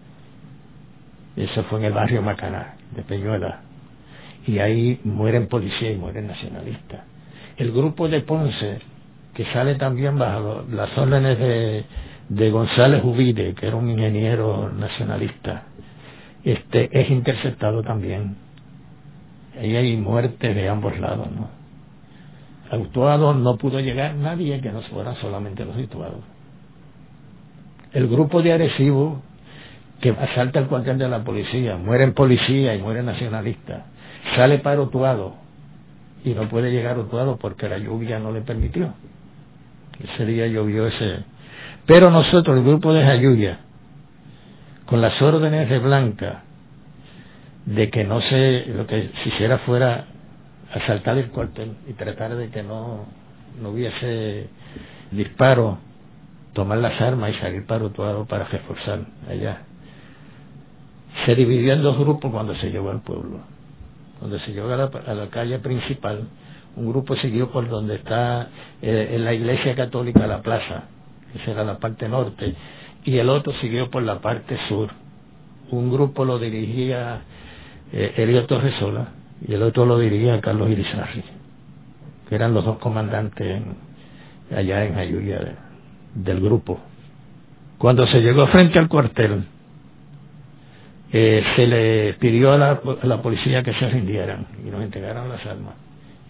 [1.37, 3.61] Eso fue en el barrio Macaná de Peñuelas
[4.47, 7.01] y ahí mueren policías y mueren nacionalistas.
[7.57, 8.81] El grupo de Ponce,
[9.35, 11.85] que sale también bajo las órdenes de,
[12.29, 15.65] de González Ubide, que era un ingeniero nacionalista,
[16.45, 18.37] este es interceptado también.
[19.61, 21.49] Ahí hay muerte de ambos lados, ¿no?
[22.71, 26.21] Actuado no pudo llegar nadie que no fuera solamente los situados.
[27.93, 29.21] El grupo de Arecibo,
[30.01, 33.83] que asalta el cuartel de la policía, mueren policías y mueren nacionalistas
[34.37, 35.35] sale para Utuado
[36.25, 38.95] y no puede llegar a Utuado porque la lluvia no le permitió.
[40.03, 41.25] Ese día llovió ese.
[41.87, 43.59] Pero nosotros, el grupo de Jayuya,
[44.87, 46.43] con las órdenes de Blanca,
[47.67, 50.07] de que no se, lo que se hiciera fuera
[50.73, 53.07] asaltar el cuartel y tratar de que no,
[53.61, 54.49] no hubiese
[55.11, 55.79] disparo,
[56.55, 59.63] tomar las armas y salir para Utuado para reforzar allá.
[61.27, 63.53] Se dividió en dos grupos cuando se llegó al pueblo
[64.23, 66.29] donde se llegó a la, calle principal,
[66.77, 68.49] un grupo siguió por donde está
[68.81, 70.85] eh, en la iglesia católica la plaza,
[71.35, 72.55] esa era la parte norte,
[73.05, 74.91] y el otro siguió por la parte sur.
[75.73, 77.23] Un grupo lo dirigía
[77.93, 79.09] eh, Elio Torresola
[79.47, 81.25] y el otro lo dirigía Carlos Irizarri,
[82.29, 83.63] que eran los dos comandantes
[84.55, 85.41] allá en Ayuya
[86.15, 86.81] del grupo.
[87.79, 89.45] Cuando se llegó frente al cuartel,
[91.13, 95.29] eh, se le pidió a la, a la policía que se rindieran y nos entregaron
[95.29, 95.75] las armas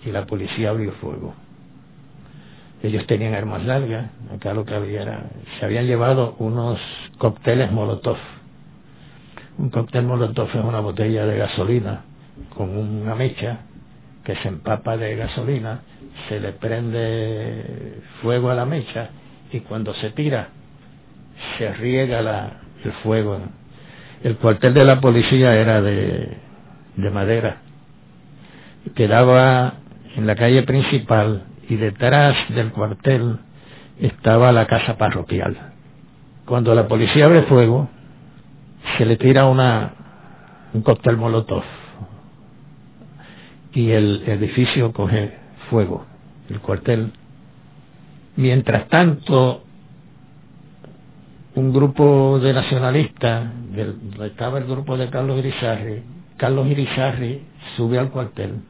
[0.05, 1.35] y la policía abrió fuego.
[2.83, 6.81] Ellos tenían armas largas, acá lo que había era, se habían llevado unos
[7.19, 8.17] cócteles Molotov.
[9.59, 12.03] Un cóctel Molotov es una botella de gasolina
[12.57, 13.59] con una mecha
[14.25, 15.81] que se empapa de gasolina,
[16.29, 19.11] se le prende fuego a la mecha
[19.53, 20.49] y cuando se tira
[21.59, 23.41] se riega la, el fuego.
[24.23, 26.37] El cuartel de la policía era de,
[26.97, 27.57] de madera.
[28.95, 29.75] Quedaba
[30.17, 33.39] en la calle principal y detrás del cuartel
[34.01, 35.57] estaba la casa parroquial.
[36.45, 37.89] Cuando la policía abre fuego,
[38.97, 39.93] se le tira una,
[40.75, 41.63] un cóctel molotov
[43.73, 45.33] y el edificio coge
[45.71, 46.05] fuego,
[46.51, 47.13] el cuartel.
[48.37, 49.63] Mientras tanto,
[51.55, 56.03] un grupo de nacionalistas, del, estaba el grupo de Carlos Irizarri,
[56.37, 57.43] Carlos Irizarri
[57.77, 58.63] sube al cuartel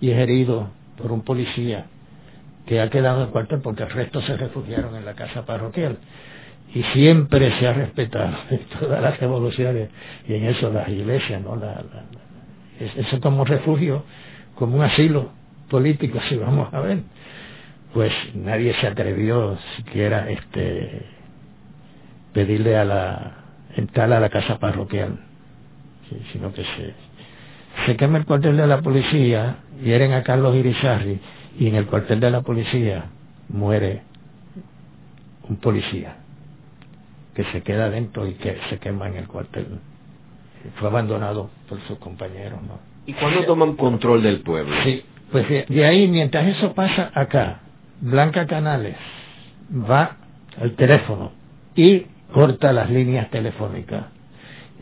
[0.00, 1.86] y es herido por un policía
[2.66, 5.98] que ha quedado en el cuartel porque el resto se refugiaron en la casa parroquial.
[6.74, 9.90] Y siempre se ha respetado en todas las revoluciones
[10.28, 11.56] y en eso las iglesias, ¿no?
[11.56, 11.82] La,
[12.78, 14.04] eso como refugio,
[14.54, 15.30] como un asilo
[15.68, 16.98] político, si vamos a ver.
[17.92, 21.02] Pues nadie se atrevió siquiera este
[22.32, 23.32] pedirle a la
[23.76, 25.18] entrar a la casa parroquial,
[26.32, 27.10] sino que se
[27.86, 31.20] se quema el cuartel de la policía, hieren a Carlos Irizarri
[31.58, 33.06] y en el cuartel de la policía
[33.48, 34.02] muere
[35.48, 36.16] un policía
[37.34, 39.66] que se queda dentro y que se quema en el cuartel.
[40.78, 42.78] Fue abandonado por sus compañeros, ¿no?
[43.06, 44.74] ¿Y cuándo toman control del pueblo?
[44.84, 47.60] Sí, pues de, ahí, mientras eso pasa acá,
[48.00, 48.96] Blanca Canales
[49.72, 50.16] va
[50.60, 51.32] al teléfono
[51.74, 54.06] y corta las líneas telefónicas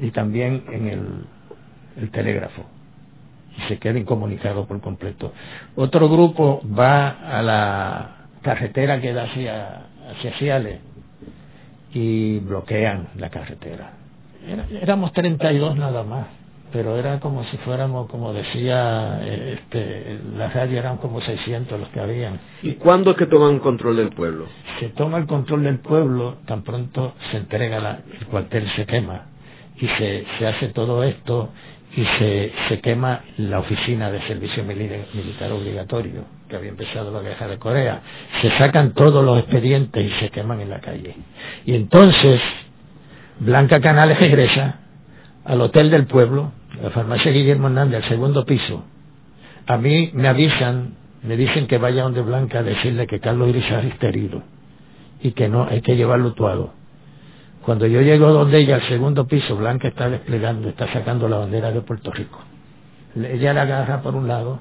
[0.00, 1.00] y también en el,
[2.00, 2.64] el telégrafo
[3.66, 5.32] se queda incomunicado por completo.
[5.74, 10.80] Otro grupo va a la carretera que da hacia, hacia Ciales
[11.98, 13.90] y bloquean la carretera.
[14.80, 16.28] éramos 32 nada más,
[16.72, 21.98] pero era como si fuéramos, como decía este, la radio, eran como 600 los que
[21.98, 22.38] habían.
[22.62, 24.46] ¿Y cuándo es que toman control del pueblo?
[24.78, 29.22] Se toma el control del pueblo, tan pronto se entrega la, el cuartel, se quema
[29.80, 31.50] y se, se hace todo esto
[31.98, 37.48] y se, se quema la oficina de servicio militar obligatorio que había empezado la guerra
[37.48, 38.00] de Corea.
[38.40, 41.16] Se sacan todos los expedientes y se queman en la calle.
[41.66, 42.40] Y entonces
[43.40, 44.78] Blanca Canales regresa
[45.44, 48.84] al Hotel del Pueblo, la farmacia Guillermo Hernández, al segundo piso.
[49.66, 53.84] A mí me avisan, me dicen que vaya donde Blanca a decirle que Carlos Irizar
[53.86, 54.44] está herido
[55.20, 56.74] y que no hay que llevarlo tuado.
[57.64, 61.70] Cuando yo llego donde ella, al segundo piso, Blanca está desplegando, está sacando la bandera
[61.70, 62.38] de Puerto Rico.
[63.16, 64.60] Ella la agarra por un lado,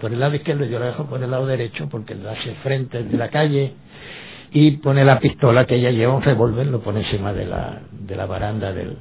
[0.00, 3.02] por el lado izquierdo, yo la dejo por el lado derecho, porque la hace frente
[3.04, 3.74] de la calle,
[4.50, 8.16] y pone la pistola que ella lleva, un revólver, lo pone encima de la, de
[8.16, 8.96] la baranda del,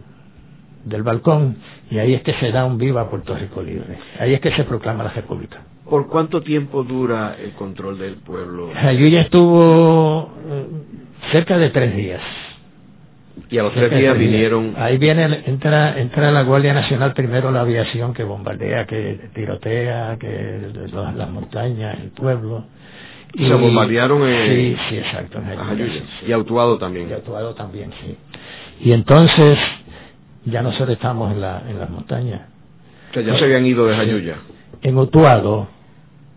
[0.86, 1.58] del balcón,
[1.90, 3.98] y ahí es que se da un viva Puerto Rico libre.
[4.20, 5.62] Ahí es que se proclama la República.
[5.90, 8.70] ¿Por cuánto tiempo dura el control del pueblo?
[8.76, 10.66] Allí ya estuvo eh,
[11.32, 12.22] cerca de tres días.
[13.50, 14.74] Y a los tres días vinieron.
[14.78, 20.70] Ahí viene, entra, entra la Guardia Nacional primero la aviación que bombardea, que tirotea, que
[21.16, 22.66] las montañas, el pueblo.
[23.34, 24.56] Y, se bombardearon en.
[24.56, 25.40] Sí, sí, exacto.
[26.28, 27.10] Y Autuado también.
[27.10, 28.18] Y Autuado también, sí.
[28.82, 29.58] Y entonces,
[30.46, 32.42] ya nosotros estamos en, la, en las montañas.
[33.12, 34.36] O sea, ya se habían ido de Jayuya.
[34.82, 35.68] En Utuado,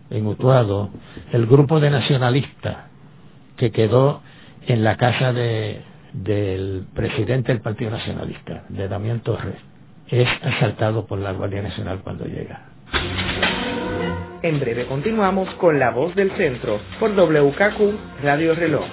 [0.09, 0.89] en Utuado,
[1.31, 2.77] el grupo de nacionalistas
[3.57, 4.21] que quedó
[4.67, 5.81] en la casa de
[6.23, 9.55] del presidente del Partido Nacionalista, de Damián Torres,
[10.07, 12.61] es asaltado por la Guardia Nacional cuando llega.
[14.41, 18.85] En breve continuamos con La Voz del Centro por WKQ Radio Reloj.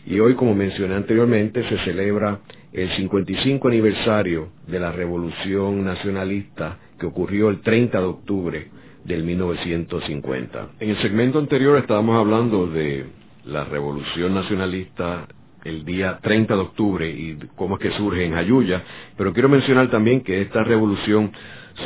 [0.07, 2.40] Y hoy, como mencioné anteriormente, se celebra
[2.72, 8.68] el 55 aniversario de la Revolución Nacionalista que ocurrió el 30 de octubre
[9.05, 10.68] del 1950.
[10.80, 13.07] En el segmento anterior estábamos hablando de
[13.46, 15.26] la Revolución Nacionalista
[15.64, 18.82] el día 30 de octubre y cómo es que surge en Jayuya,
[19.16, 21.32] pero quiero mencionar también que esta revolución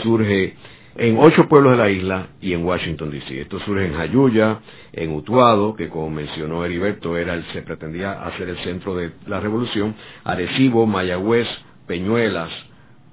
[0.03, 0.55] surge
[0.99, 3.43] en ocho pueblos de la isla y en Washington D.C.
[3.43, 4.59] Esto surge en Jayuya,
[4.93, 9.39] en Utuado, que como mencionó Heriberto, era el, se pretendía hacer el centro de la
[9.39, 9.95] revolución,
[10.25, 11.47] Arecibo, Mayagüez,
[11.87, 12.51] Peñuelas,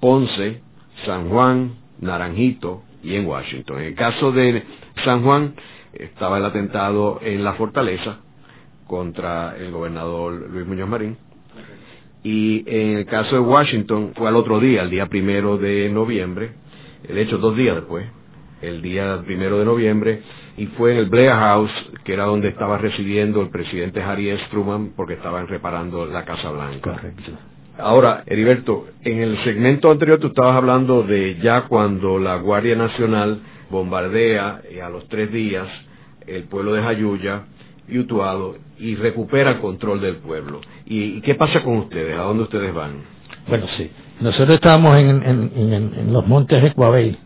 [0.00, 0.62] Ponce,
[1.04, 3.78] San Juan, Naranjito y en Washington.
[3.78, 4.64] En el caso de
[5.04, 5.54] San Juan,
[5.92, 8.18] estaba el atentado en la fortaleza
[8.88, 11.16] contra el gobernador Luis Muñoz Marín.
[12.24, 16.65] Y en el caso de Washington fue al otro día, el día primero de noviembre,
[17.12, 18.06] de hecho dos días después,
[18.62, 20.22] el día primero de noviembre,
[20.56, 21.70] y fue en el Blair House,
[22.04, 24.42] que era donde estaba residiendo el presidente Harry S.
[24.50, 26.92] Truman, porque estaban reparando la Casa Blanca.
[26.92, 27.32] Correcto.
[27.78, 33.40] Ahora, Heriberto, en el segmento anterior tú estabas hablando de ya cuando la Guardia Nacional
[33.68, 35.66] bombardea eh, a los tres días
[36.26, 37.42] el pueblo de Jayuya
[37.88, 40.60] y Utuado y recupera el control del pueblo.
[40.86, 42.16] ¿Y, qué pasa con ustedes?
[42.18, 43.02] ¿A dónde ustedes van?
[43.46, 43.90] Bueno, sí.
[44.20, 47.18] Nosotros estábamos en, en, los montes de Coabey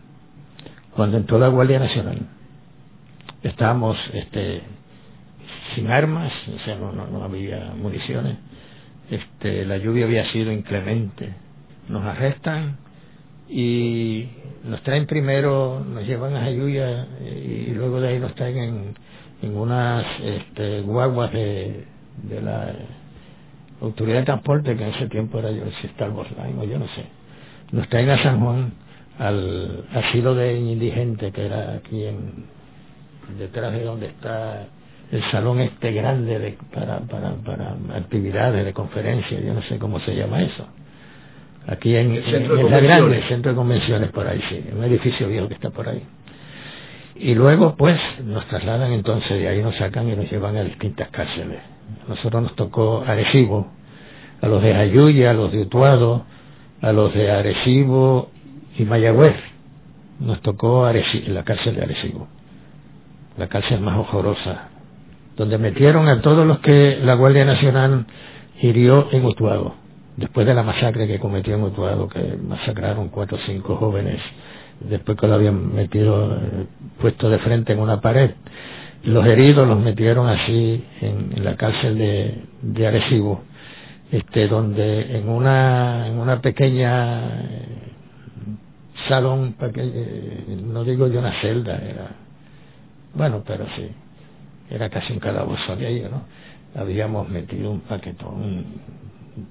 [0.93, 2.17] cuando entró la Guardia Nacional.
[3.43, 4.61] Estábamos este,
[5.73, 8.37] sin armas, o sea, no, no, había municiones.
[9.09, 11.33] Este, la lluvia había sido inclemente.
[11.87, 12.77] Nos arrestan
[13.47, 14.27] y
[14.65, 18.95] nos traen primero, nos llevan a Jayuya y luego de ahí nos traen en,
[19.41, 21.85] en unas este, guaguas de
[22.43, 22.73] la
[23.81, 26.87] autoridad de transporte, que en ese tiempo era yo, si Star Line o yo no
[26.89, 27.05] sé.
[27.71, 28.73] Nos traen a San Juan
[29.17, 32.45] al asilo de indigente que era aquí en
[33.37, 34.67] detrás de donde está
[35.11, 39.99] el salón este grande de, para, para, para actividades de conferencias, yo no sé cómo
[39.99, 40.65] se llama eso.
[41.67, 42.15] Aquí en,
[42.71, 46.01] la grande, centro de convenciones por ahí, sí, un edificio viejo que está por ahí.
[47.15, 51.09] Y luego, pues, nos trasladan entonces, de ahí nos sacan y nos llevan a distintas
[51.09, 51.59] cárceles.
[52.07, 53.67] Nosotros nos tocó Arecibo,
[54.41, 56.25] a los de Ayuya, a los de Utuado,
[56.81, 58.29] a los de Arecibo
[58.77, 59.35] y Mayagüez.
[60.19, 62.27] Nos tocó Arecibo, la cárcel de Arecibo,
[63.37, 64.69] la cárcel más horrorosa,
[65.37, 68.05] donde metieron a todos los que la Guardia Nacional
[68.61, 69.75] hirió en Utuado,
[70.17, 74.19] después de la masacre que cometió en Utuado, que masacraron cuatro o cinco jóvenes
[74.89, 76.65] después que lo habían metido, eh,
[76.99, 78.31] puesto de frente en una pared.
[79.03, 81.97] Los heridos los metieron así en, la cárcel
[82.61, 83.41] de, Arecibo,
[84.11, 87.65] este, donde en una, en una pequeña eh,
[89.07, 92.11] salón, eh, no digo yo una celda, era,
[93.15, 93.89] bueno, pero sí,
[94.69, 96.23] era casi un calabozo aquello, ¿no?
[96.79, 98.65] Habíamos metido un paquetón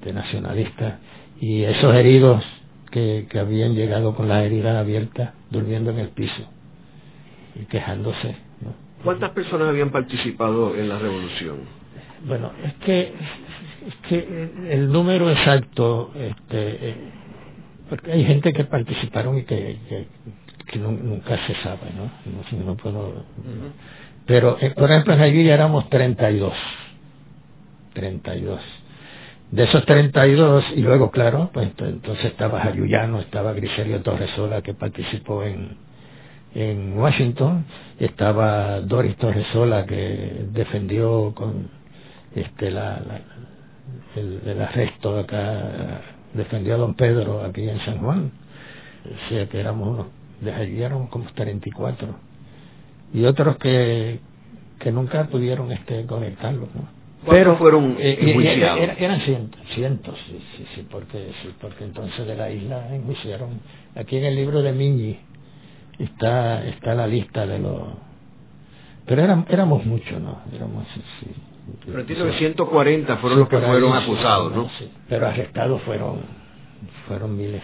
[0.03, 0.94] de nacionalistas
[1.40, 2.42] y esos heridos
[2.90, 6.42] que, habían llegado con las heridas abiertas, durmiendo en el piso
[7.61, 8.36] y quejándose.
[9.05, 11.59] ¿Cuántas personas habían participado en la revolución?
[12.26, 13.12] Bueno, es que,
[13.86, 16.96] es que el número exacto, este, eh,
[17.88, 19.78] porque hay gente que participaron y que,
[20.66, 22.11] que, nunca se sabe, ¿no?
[22.59, 23.24] No, no puedo.
[24.26, 26.53] Pero, eh, por ejemplo, en allí ya éramos 32.
[27.94, 28.61] 32
[29.51, 35.42] de esos 32, y luego, claro, pues entonces estaba Ayuyano, estaba Griserio Torresola, que participó
[35.42, 35.76] en,
[36.55, 37.64] en Washington,
[37.98, 41.68] estaba Doris Torresola, que defendió con
[42.34, 43.01] este la,
[44.16, 46.01] el, arresto acá,
[46.34, 48.32] defendió a don Pedro aquí en San Juan,
[49.05, 50.07] o sea que éramos unos,
[50.40, 52.09] de allí como 34,
[53.12, 54.20] y otros que,
[54.78, 57.01] que nunca pudieron este conectarlos, ¿no?
[57.28, 62.34] pero fueron eh, eh eran cientos, cientos, sí, sí, sí, porque, sí, porque entonces de
[62.34, 63.61] la isla enjuiciaron.
[63.94, 65.18] Aquí en el libro de Miñi
[66.01, 67.82] está, está la lista de los...
[69.07, 70.40] Pero eran, éramos muchos, ¿no?
[70.53, 70.86] Éramos,
[71.20, 71.34] sí,
[71.86, 74.68] pero entiendo que 140 fueron los que fueron acusados, ¿no?
[74.78, 76.20] Sí, pero arrestados fueron,
[77.07, 77.62] fueron miles.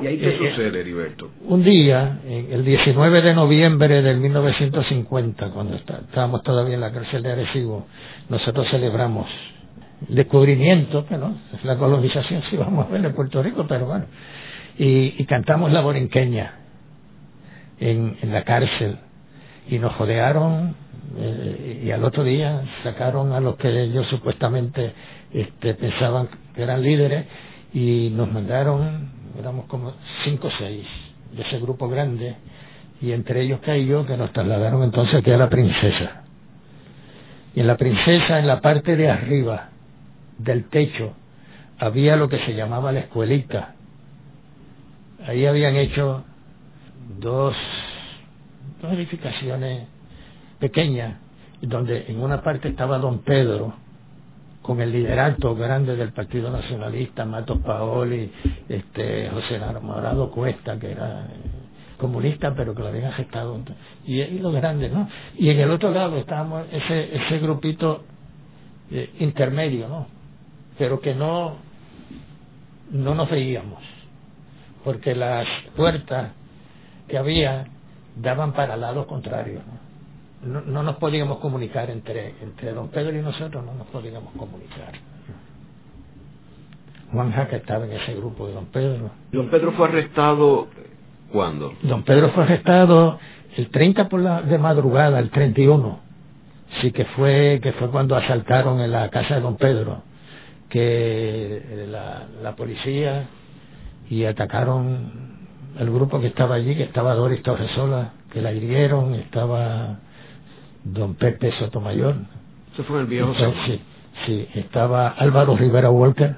[0.00, 1.30] ¿Y ahí qué eh, sucede, Heriberto?
[1.46, 7.32] Un día, el 19 de noviembre del 1950, cuando estábamos todavía en la cárcel de
[7.32, 7.86] Arecibo,
[8.28, 9.26] nosotros celebramos
[10.08, 14.06] el descubrimiento, bueno, es la colonización, si vamos a ver, en Puerto Rico, pero bueno,
[14.78, 16.65] y, cantamos la borinqueña
[17.80, 18.98] en, en la cárcel,
[19.68, 20.74] y nos jodearon,
[21.18, 24.92] eh, y al otro día sacaron a los que ellos supuestamente
[25.32, 27.26] este, pensaban que eran líderes,
[27.72, 29.92] y nos mandaron éramos como
[30.24, 30.86] cinco o seis
[31.32, 32.36] de ese grupo grande,
[33.00, 36.22] y entre ellos caí yo, que nos trasladaron entonces aquí a la princesa.
[37.54, 39.70] Y en la princesa, en la parte de arriba
[40.38, 41.12] del techo,
[41.78, 43.74] había lo que se llamaba la escuelita.
[45.26, 46.24] Ahí habían hecho
[47.18, 47.54] dos,
[48.82, 49.88] dos edificaciones
[50.58, 51.18] pequeñas,
[51.60, 53.74] donde en una parte estaba don Pedro
[54.62, 58.30] con el liderato grande del Partido Nacionalista, Matos Paoli,
[58.68, 61.28] este, José Morado Cuesta, que era
[61.98, 63.58] comunista, pero que lo habían gestado,
[64.04, 65.08] y, y los grandes, ¿no?
[65.38, 68.04] Y en el otro lado estábamos ese, ese grupito
[68.90, 70.08] eh, intermedio, ¿no?
[70.76, 71.56] Pero que no,
[72.90, 73.82] no nos veíamos,
[74.84, 75.46] porque las
[75.76, 76.32] puertas
[77.08, 77.66] que había
[78.16, 79.86] daban para lados contrarios, ¿no?
[80.60, 84.92] No, nos podíamos comunicar entre, entre don Pedro y nosotros, no nos podíamos comunicar.
[87.10, 89.10] Juan Jaque estaba en ese grupo de don Pedro.
[89.32, 90.68] Don Pedro fue arrestado
[91.32, 91.74] ¿Cuándo?
[91.82, 93.18] Don Pedro fue arrestado
[93.56, 95.98] el 30 por la, de madrugada, el 31.
[96.80, 100.02] Sí que fue, que fue cuando asaltaron en la casa de don Pedro,
[100.68, 103.26] que eh, la, la policía
[104.08, 105.35] y atacaron
[105.78, 109.98] el grupo que estaba allí, que estaba Doris Torresola, que la hirieron, estaba
[110.84, 112.16] don Pepe Sotomayor.
[112.72, 113.34] ¿Eso fue el viejo
[113.66, 113.80] Sí,
[114.26, 116.36] sí, estaba Álvaro Rivera Walker,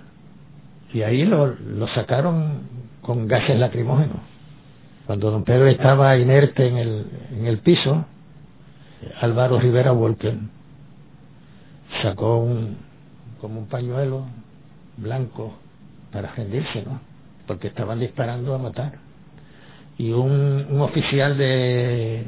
[0.93, 2.63] y ahí lo, lo sacaron
[3.03, 4.19] con gases lacrimógenos.
[5.07, 8.05] Cuando don Pedro estaba inerte en el, en el piso,
[9.21, 10.35] Álvaro Rivera Walker
[12.03, 12.77] sacó un,
[13.41, 14.27] como un pañuelo
[14.97, 15.55] blanco
[16.13, 17.01] para rendirse, ¿no?
[17.47, 19.08] Porque estaban disparando a matar.
[19.99, 22.25] Y un, un oficial de,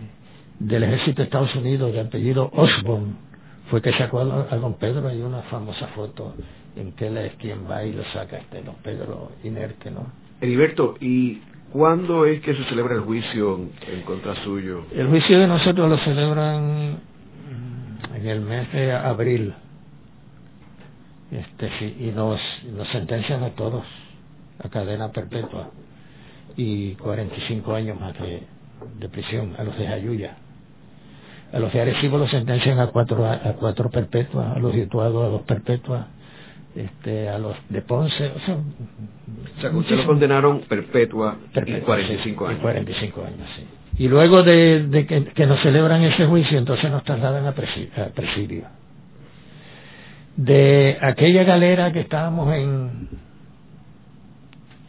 [0.59, 3.15] del ejército de Estados Unidos de apellido Osborne
[3.71, 6.35] fue que sacó a, don Pedro hay una famosa foto
[6.77, 10.07] en que él es quien va y lo saca este don Pedro inerte, ¿no?
[10.41, 11.41] Heriberto, ¿y
[11.73, 14.87] ¿Cuándo es que se celebra el juicio en contra suyo?
[14.93, 16.99] El juicio de nosotros lo celebran
[18.13, 19.55] en el mes de abril.
[21.31, 22.41] Este, y nos,
[22.77, 23.85] nos sentencian a todos
[24.59, 25.71] a cadena perpetua
[26.57, 28.43] y 45 años más de,
[28.99, 30.37] de prisión a los de Jayuya.
[31.53, 35.29] A los de Arecibo los sentencian a cuatro, a cuatro perpetuas, a los situados a
[35.29, 36.07] dos perpetuas,
[36.75, 38.27] este, a los de Ponce.
[38.29, 38.57] O sea,
[39.69, 42.59] o sea lo condenaron perpetua, y 45 años.
[42.59, 43.65] Y 45 años, sí.
[43.99, 48.65] Y luego de, de que, que, nos celebran ese juicio, entonces nos trasladan a, presidio.
[50.37, 53.09] De aquella galera que estábamos en,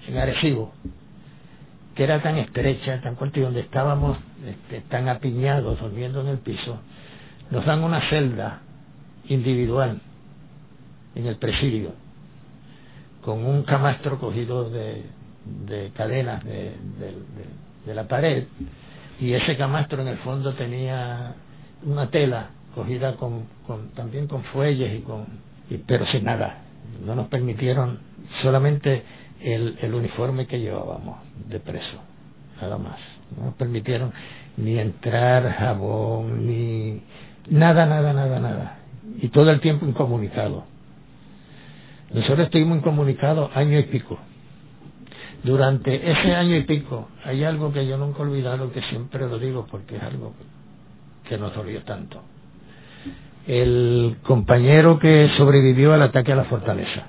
[0.07, 0.73] en Arecibo,
[1.95, 6.37] que era tan estrecha, tan corta, y donde estábamos este, tan apiñados, durmiendo en el
[6.39, 6.79] piso,
[7.49, 8.61] nos dan una celda
[9.27, 9.99] individual
[11.15, 11.93] en el presidio,
[13.21, 15.03] con un camastro cogido de,
[15.65, 16.75] de cadenas de,
[17.93, 18.45] la pared,
[19.19, 21.35] y ese camastro en el fondo tenía
[21.83, 23.45] una tela cogida con,
[23.95, 25.25] también con fuelles y con
[25.87, 26.63] pero sin nada.
[27.05, 27.99] No nos permitieron
[28.41, 29.03] solamente
[29.43, 31.17] el, el uniforme que llevábamos
[31.47, 31.97] de preso
[32.61, 32.97] nada más
[33.37, 34.13] no nos permitieron
[34.57, 37.01] ni entrar jabón ni
[37.49, 38.77] nada nada nada nada
[39.19, 40.65] y todo el tiempo incomunicado
[42.13, 44.19] nosotros estuvimos incomunicados año y pico.
[45.43, 49.39] Durante ese año y pico hay algo que yo nunca he olvidado, que siempre lo
[49.39, 50.33] digo porque es algo
[51.27, 52.21] que nos dolió tanto.
[53.47, 57.05] El compañero que sobrevivió al ataque a la fortaleza,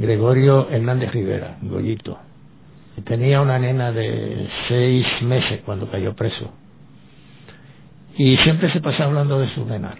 [0.00, 2.18] Gregorio Hernández Rivera, Goyito,
[3.04, 6.52] tenía una nena de seis meses cuando cayó preso.
[8.16, 9.94] Y siempre se pasaba hablando de su nena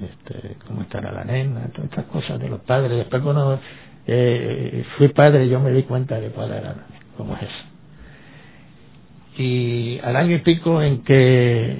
[0.00, 2.96] este, cómo estará la nena, todas estas cosas de los padres.
[2.96, 3.60] Después cuando
[4.06, 6.74] eh, fui padre yo me di cuenta de cuál era,
[7.16, 9.42] cómo es eso.
[9.42, 11.76] Y al año y pico en que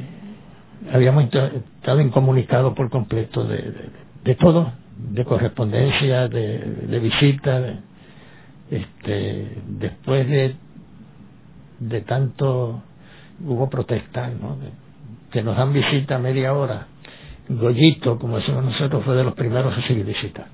[0.93, 3.91] habíamos estado incomunicados por completo de,
[4.25, 4.73] de, todo,
[5.11, 7.73] de correspondencia, de, de
[8.71, 10.55] este, después de,
[11.81, 12.83] de tanto
[13.45, 14.57] hubo protestas, ¿no?
[15.31, 16.87] que nos dan visita media hora
[17.49, 20.47] Goyito, como decimos nosotros, fue de los primeros a recibir visita.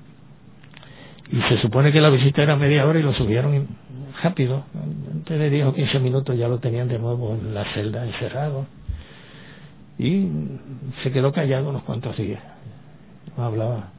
[1.31, 3.67] Y se supone que la visita era media hora y lo subieron
[4.23, 4.63] rápido.
[5.13, 8.65] Antes de 10 o 15 minutos ya lo tenían de nuevo en la celda encerrado.
[9.99, 10.27] Y
[11.03, 12.41] se quedó callado unos cuantos días.
[13.37, 13.91] No hablaba.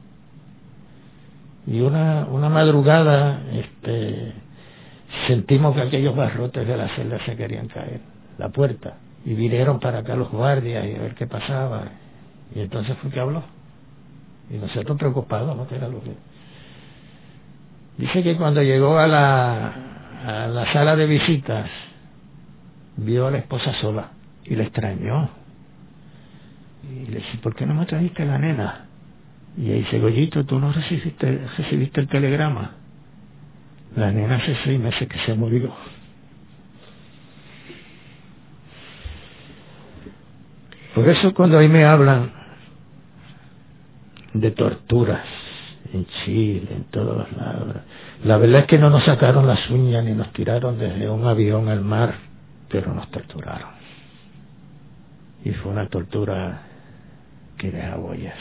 [1.67, 4.33] Y una, una madrugada este,
[5.27, 8.01] sentimos que aquellos barrotes de la celda se querían caer.
[8.37, 8.97] La puerta.
[9.25, 11.83] Y vinieron para acá los guardias y a ver qué pasaba
[12.53, 13.43] y entonces fue que habló.
[14.49, 15.67] Y nosotros preocupados, ¿no?
[15.67, 16.13] Que era lo que...
[17.97, 19.73] Dice que cuando llegó a la,
[20.25, 21.69] a la sala de visitas,
[22.97, 24.09] vio a la esposa sola
[24.43, 25.29] y le extrañó.
[26.83, 28.85] Y le dice, ¿por qué no me trajiste la nena?
[29.57, 32.71] Y ahí dice, Goyito, tú no recibiste, recibiste el telegrama.
[33.95, 35.73] La nena hace seis meses que se murió.
[40.95, 42.31] Por eso cuando ahí me hablan
[44.33, 45.25] de torturas
[45.93, 47.75] en Chile, en todos lados.
[48.23, 51.69] La verdad es que no nos sacaron las uñas ni nos tiraron desde un avión
[51.69, 52.15] al mar,
[52.69, 53.69] pero nos torturaron.
[55.43, 56.61] Y fue una tortura
[57.57, 58.37] que deja huellas,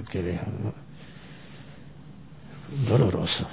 [0.00, 0.46] porque deja
[2.88, 3.46] doloroso.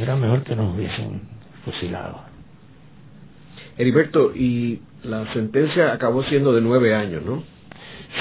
[0.00, 1.22] Era mejor que nos hubiesen
[1.64, 2.20] fusilado.
[3.76, 7.42] Heriberto, y la sentencia acabó siendo de nueve años, ¿no?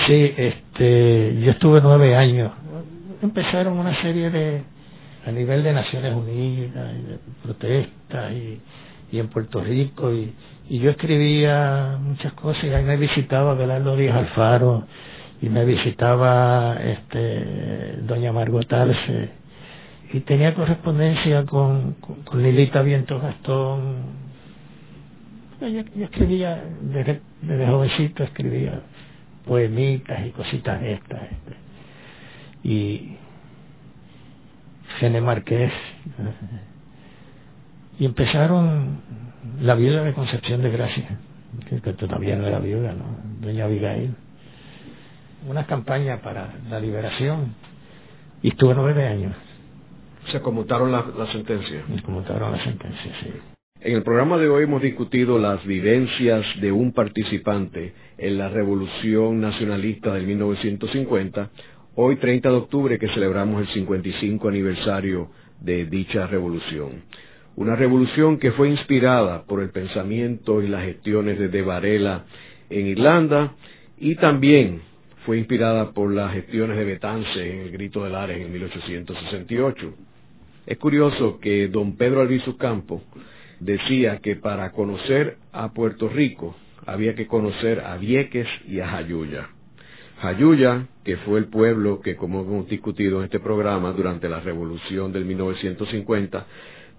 [0.06, 2.52] Sí, este, yo estuve nueve años.
[3.22, 4.62] Empezaron una serie de,
[5.26, 8.62] a nivel de Naciones Unidas, y de protestas, y,
[9.12, 10.32] y en Puerto Rico, y,
[10.70, 14.86] y yo escribía muchas cosas, y ahí me visitaba Belardo Díaz Alfaro,
[15.42, 19.30] y me visitaba este doña Margot Arce,
[20.14, 24.28] y tenía correspondencia con, con, Lilita Viento Gastón.
[25.60, 28.82] Yo, escribía, desde, desde, jovencito escribía
[29.46, 31.24] poemitas y cositas estas.
[31.24, 31.56] Este.
[32.64, 33.18] Y
[35.00, 35.74] Gene Marqués.
[38.00, 39.02] Y empezaron
[39.62, 41.20] la viuda de Concepción de Gracia,
[41.70, 43.06] que, todavía no era viuda, ¿no?
[43.42, 44.16] Doña Abigail.
[45.48, 47.56] Una campaña para la liberación.
[48.42, 49.34] Y estuve nueve años.
[50.32, 51.84] Se conmutaron la, la sentencia.
[51.96, 53.32] Se conmutaron la sentencia, sí.
[53.80, 59.40] En el programa de hoy hemos discutido las vivencias de un participante en la Revolución
[59.40, 61.50] Nacionalista del 1950,
[61.96, 65.30] hoy 30 de octubre que celebramos el 55 aniversario
[65.62, 67.04] de dicha revolución.
[67.56, 72.26] Una revolución que fue inspirada por el pensamiento y las gestiones de De Varela
[72.70, 73.54] en Irlanda
[73.98, 74.82] y también
[75.28, 79.94] fue inspirada por las gestiones de Betance en el Grito de Lares en 1868.
[80.66, 83.04] Es curioso que don Pedro Albizu Campo
[83.60, 86.56] decía que para conocer a Puerto Rico
[86.86, 89.50] había que conocer a Vieques y a Jayuya.
[90.22, 95.12] Jayuya, que fue el pueblo que, como hemos discutido en este programa, durante la revolución
[95.12, 96.46] del 1950,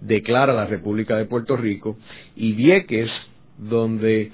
[0.02, 1.96] declara la República de Puerto Rico,
[2.36, 3.08] y Vieques,
[3.56, 4.32] donde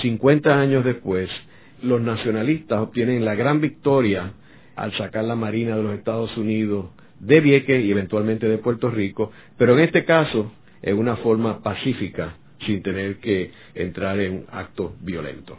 [0.00, 1.28] 50 años después
[1.82, 4.32] los nacionalistas obtienen la gran victoria
[4.76, 6.86] al sacar la Marina de los Estados Unidos
[7.18, 10.52] de Vieques y eventualmente de Puerto Rico, pero en este caso
[10.82, 15.58] en una forma pacífica, sin tener que entrar en actos violentos.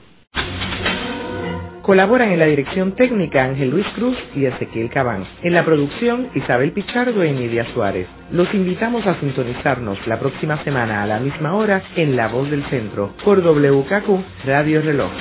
[1.82, 5.26] Colaboran en la dirección técnica Ángel Luis Cruz y Ezequiel Cabán.
[5.42, 8.08] En la producción Isabel Pichardo y Nidia Suárez.
[8.32, 12.64] Los invitamos a sintonizarnos la próxima semana a la misma hora en La Voz del
[12.66, 15.12] Centro por WKQ Radio Reloj.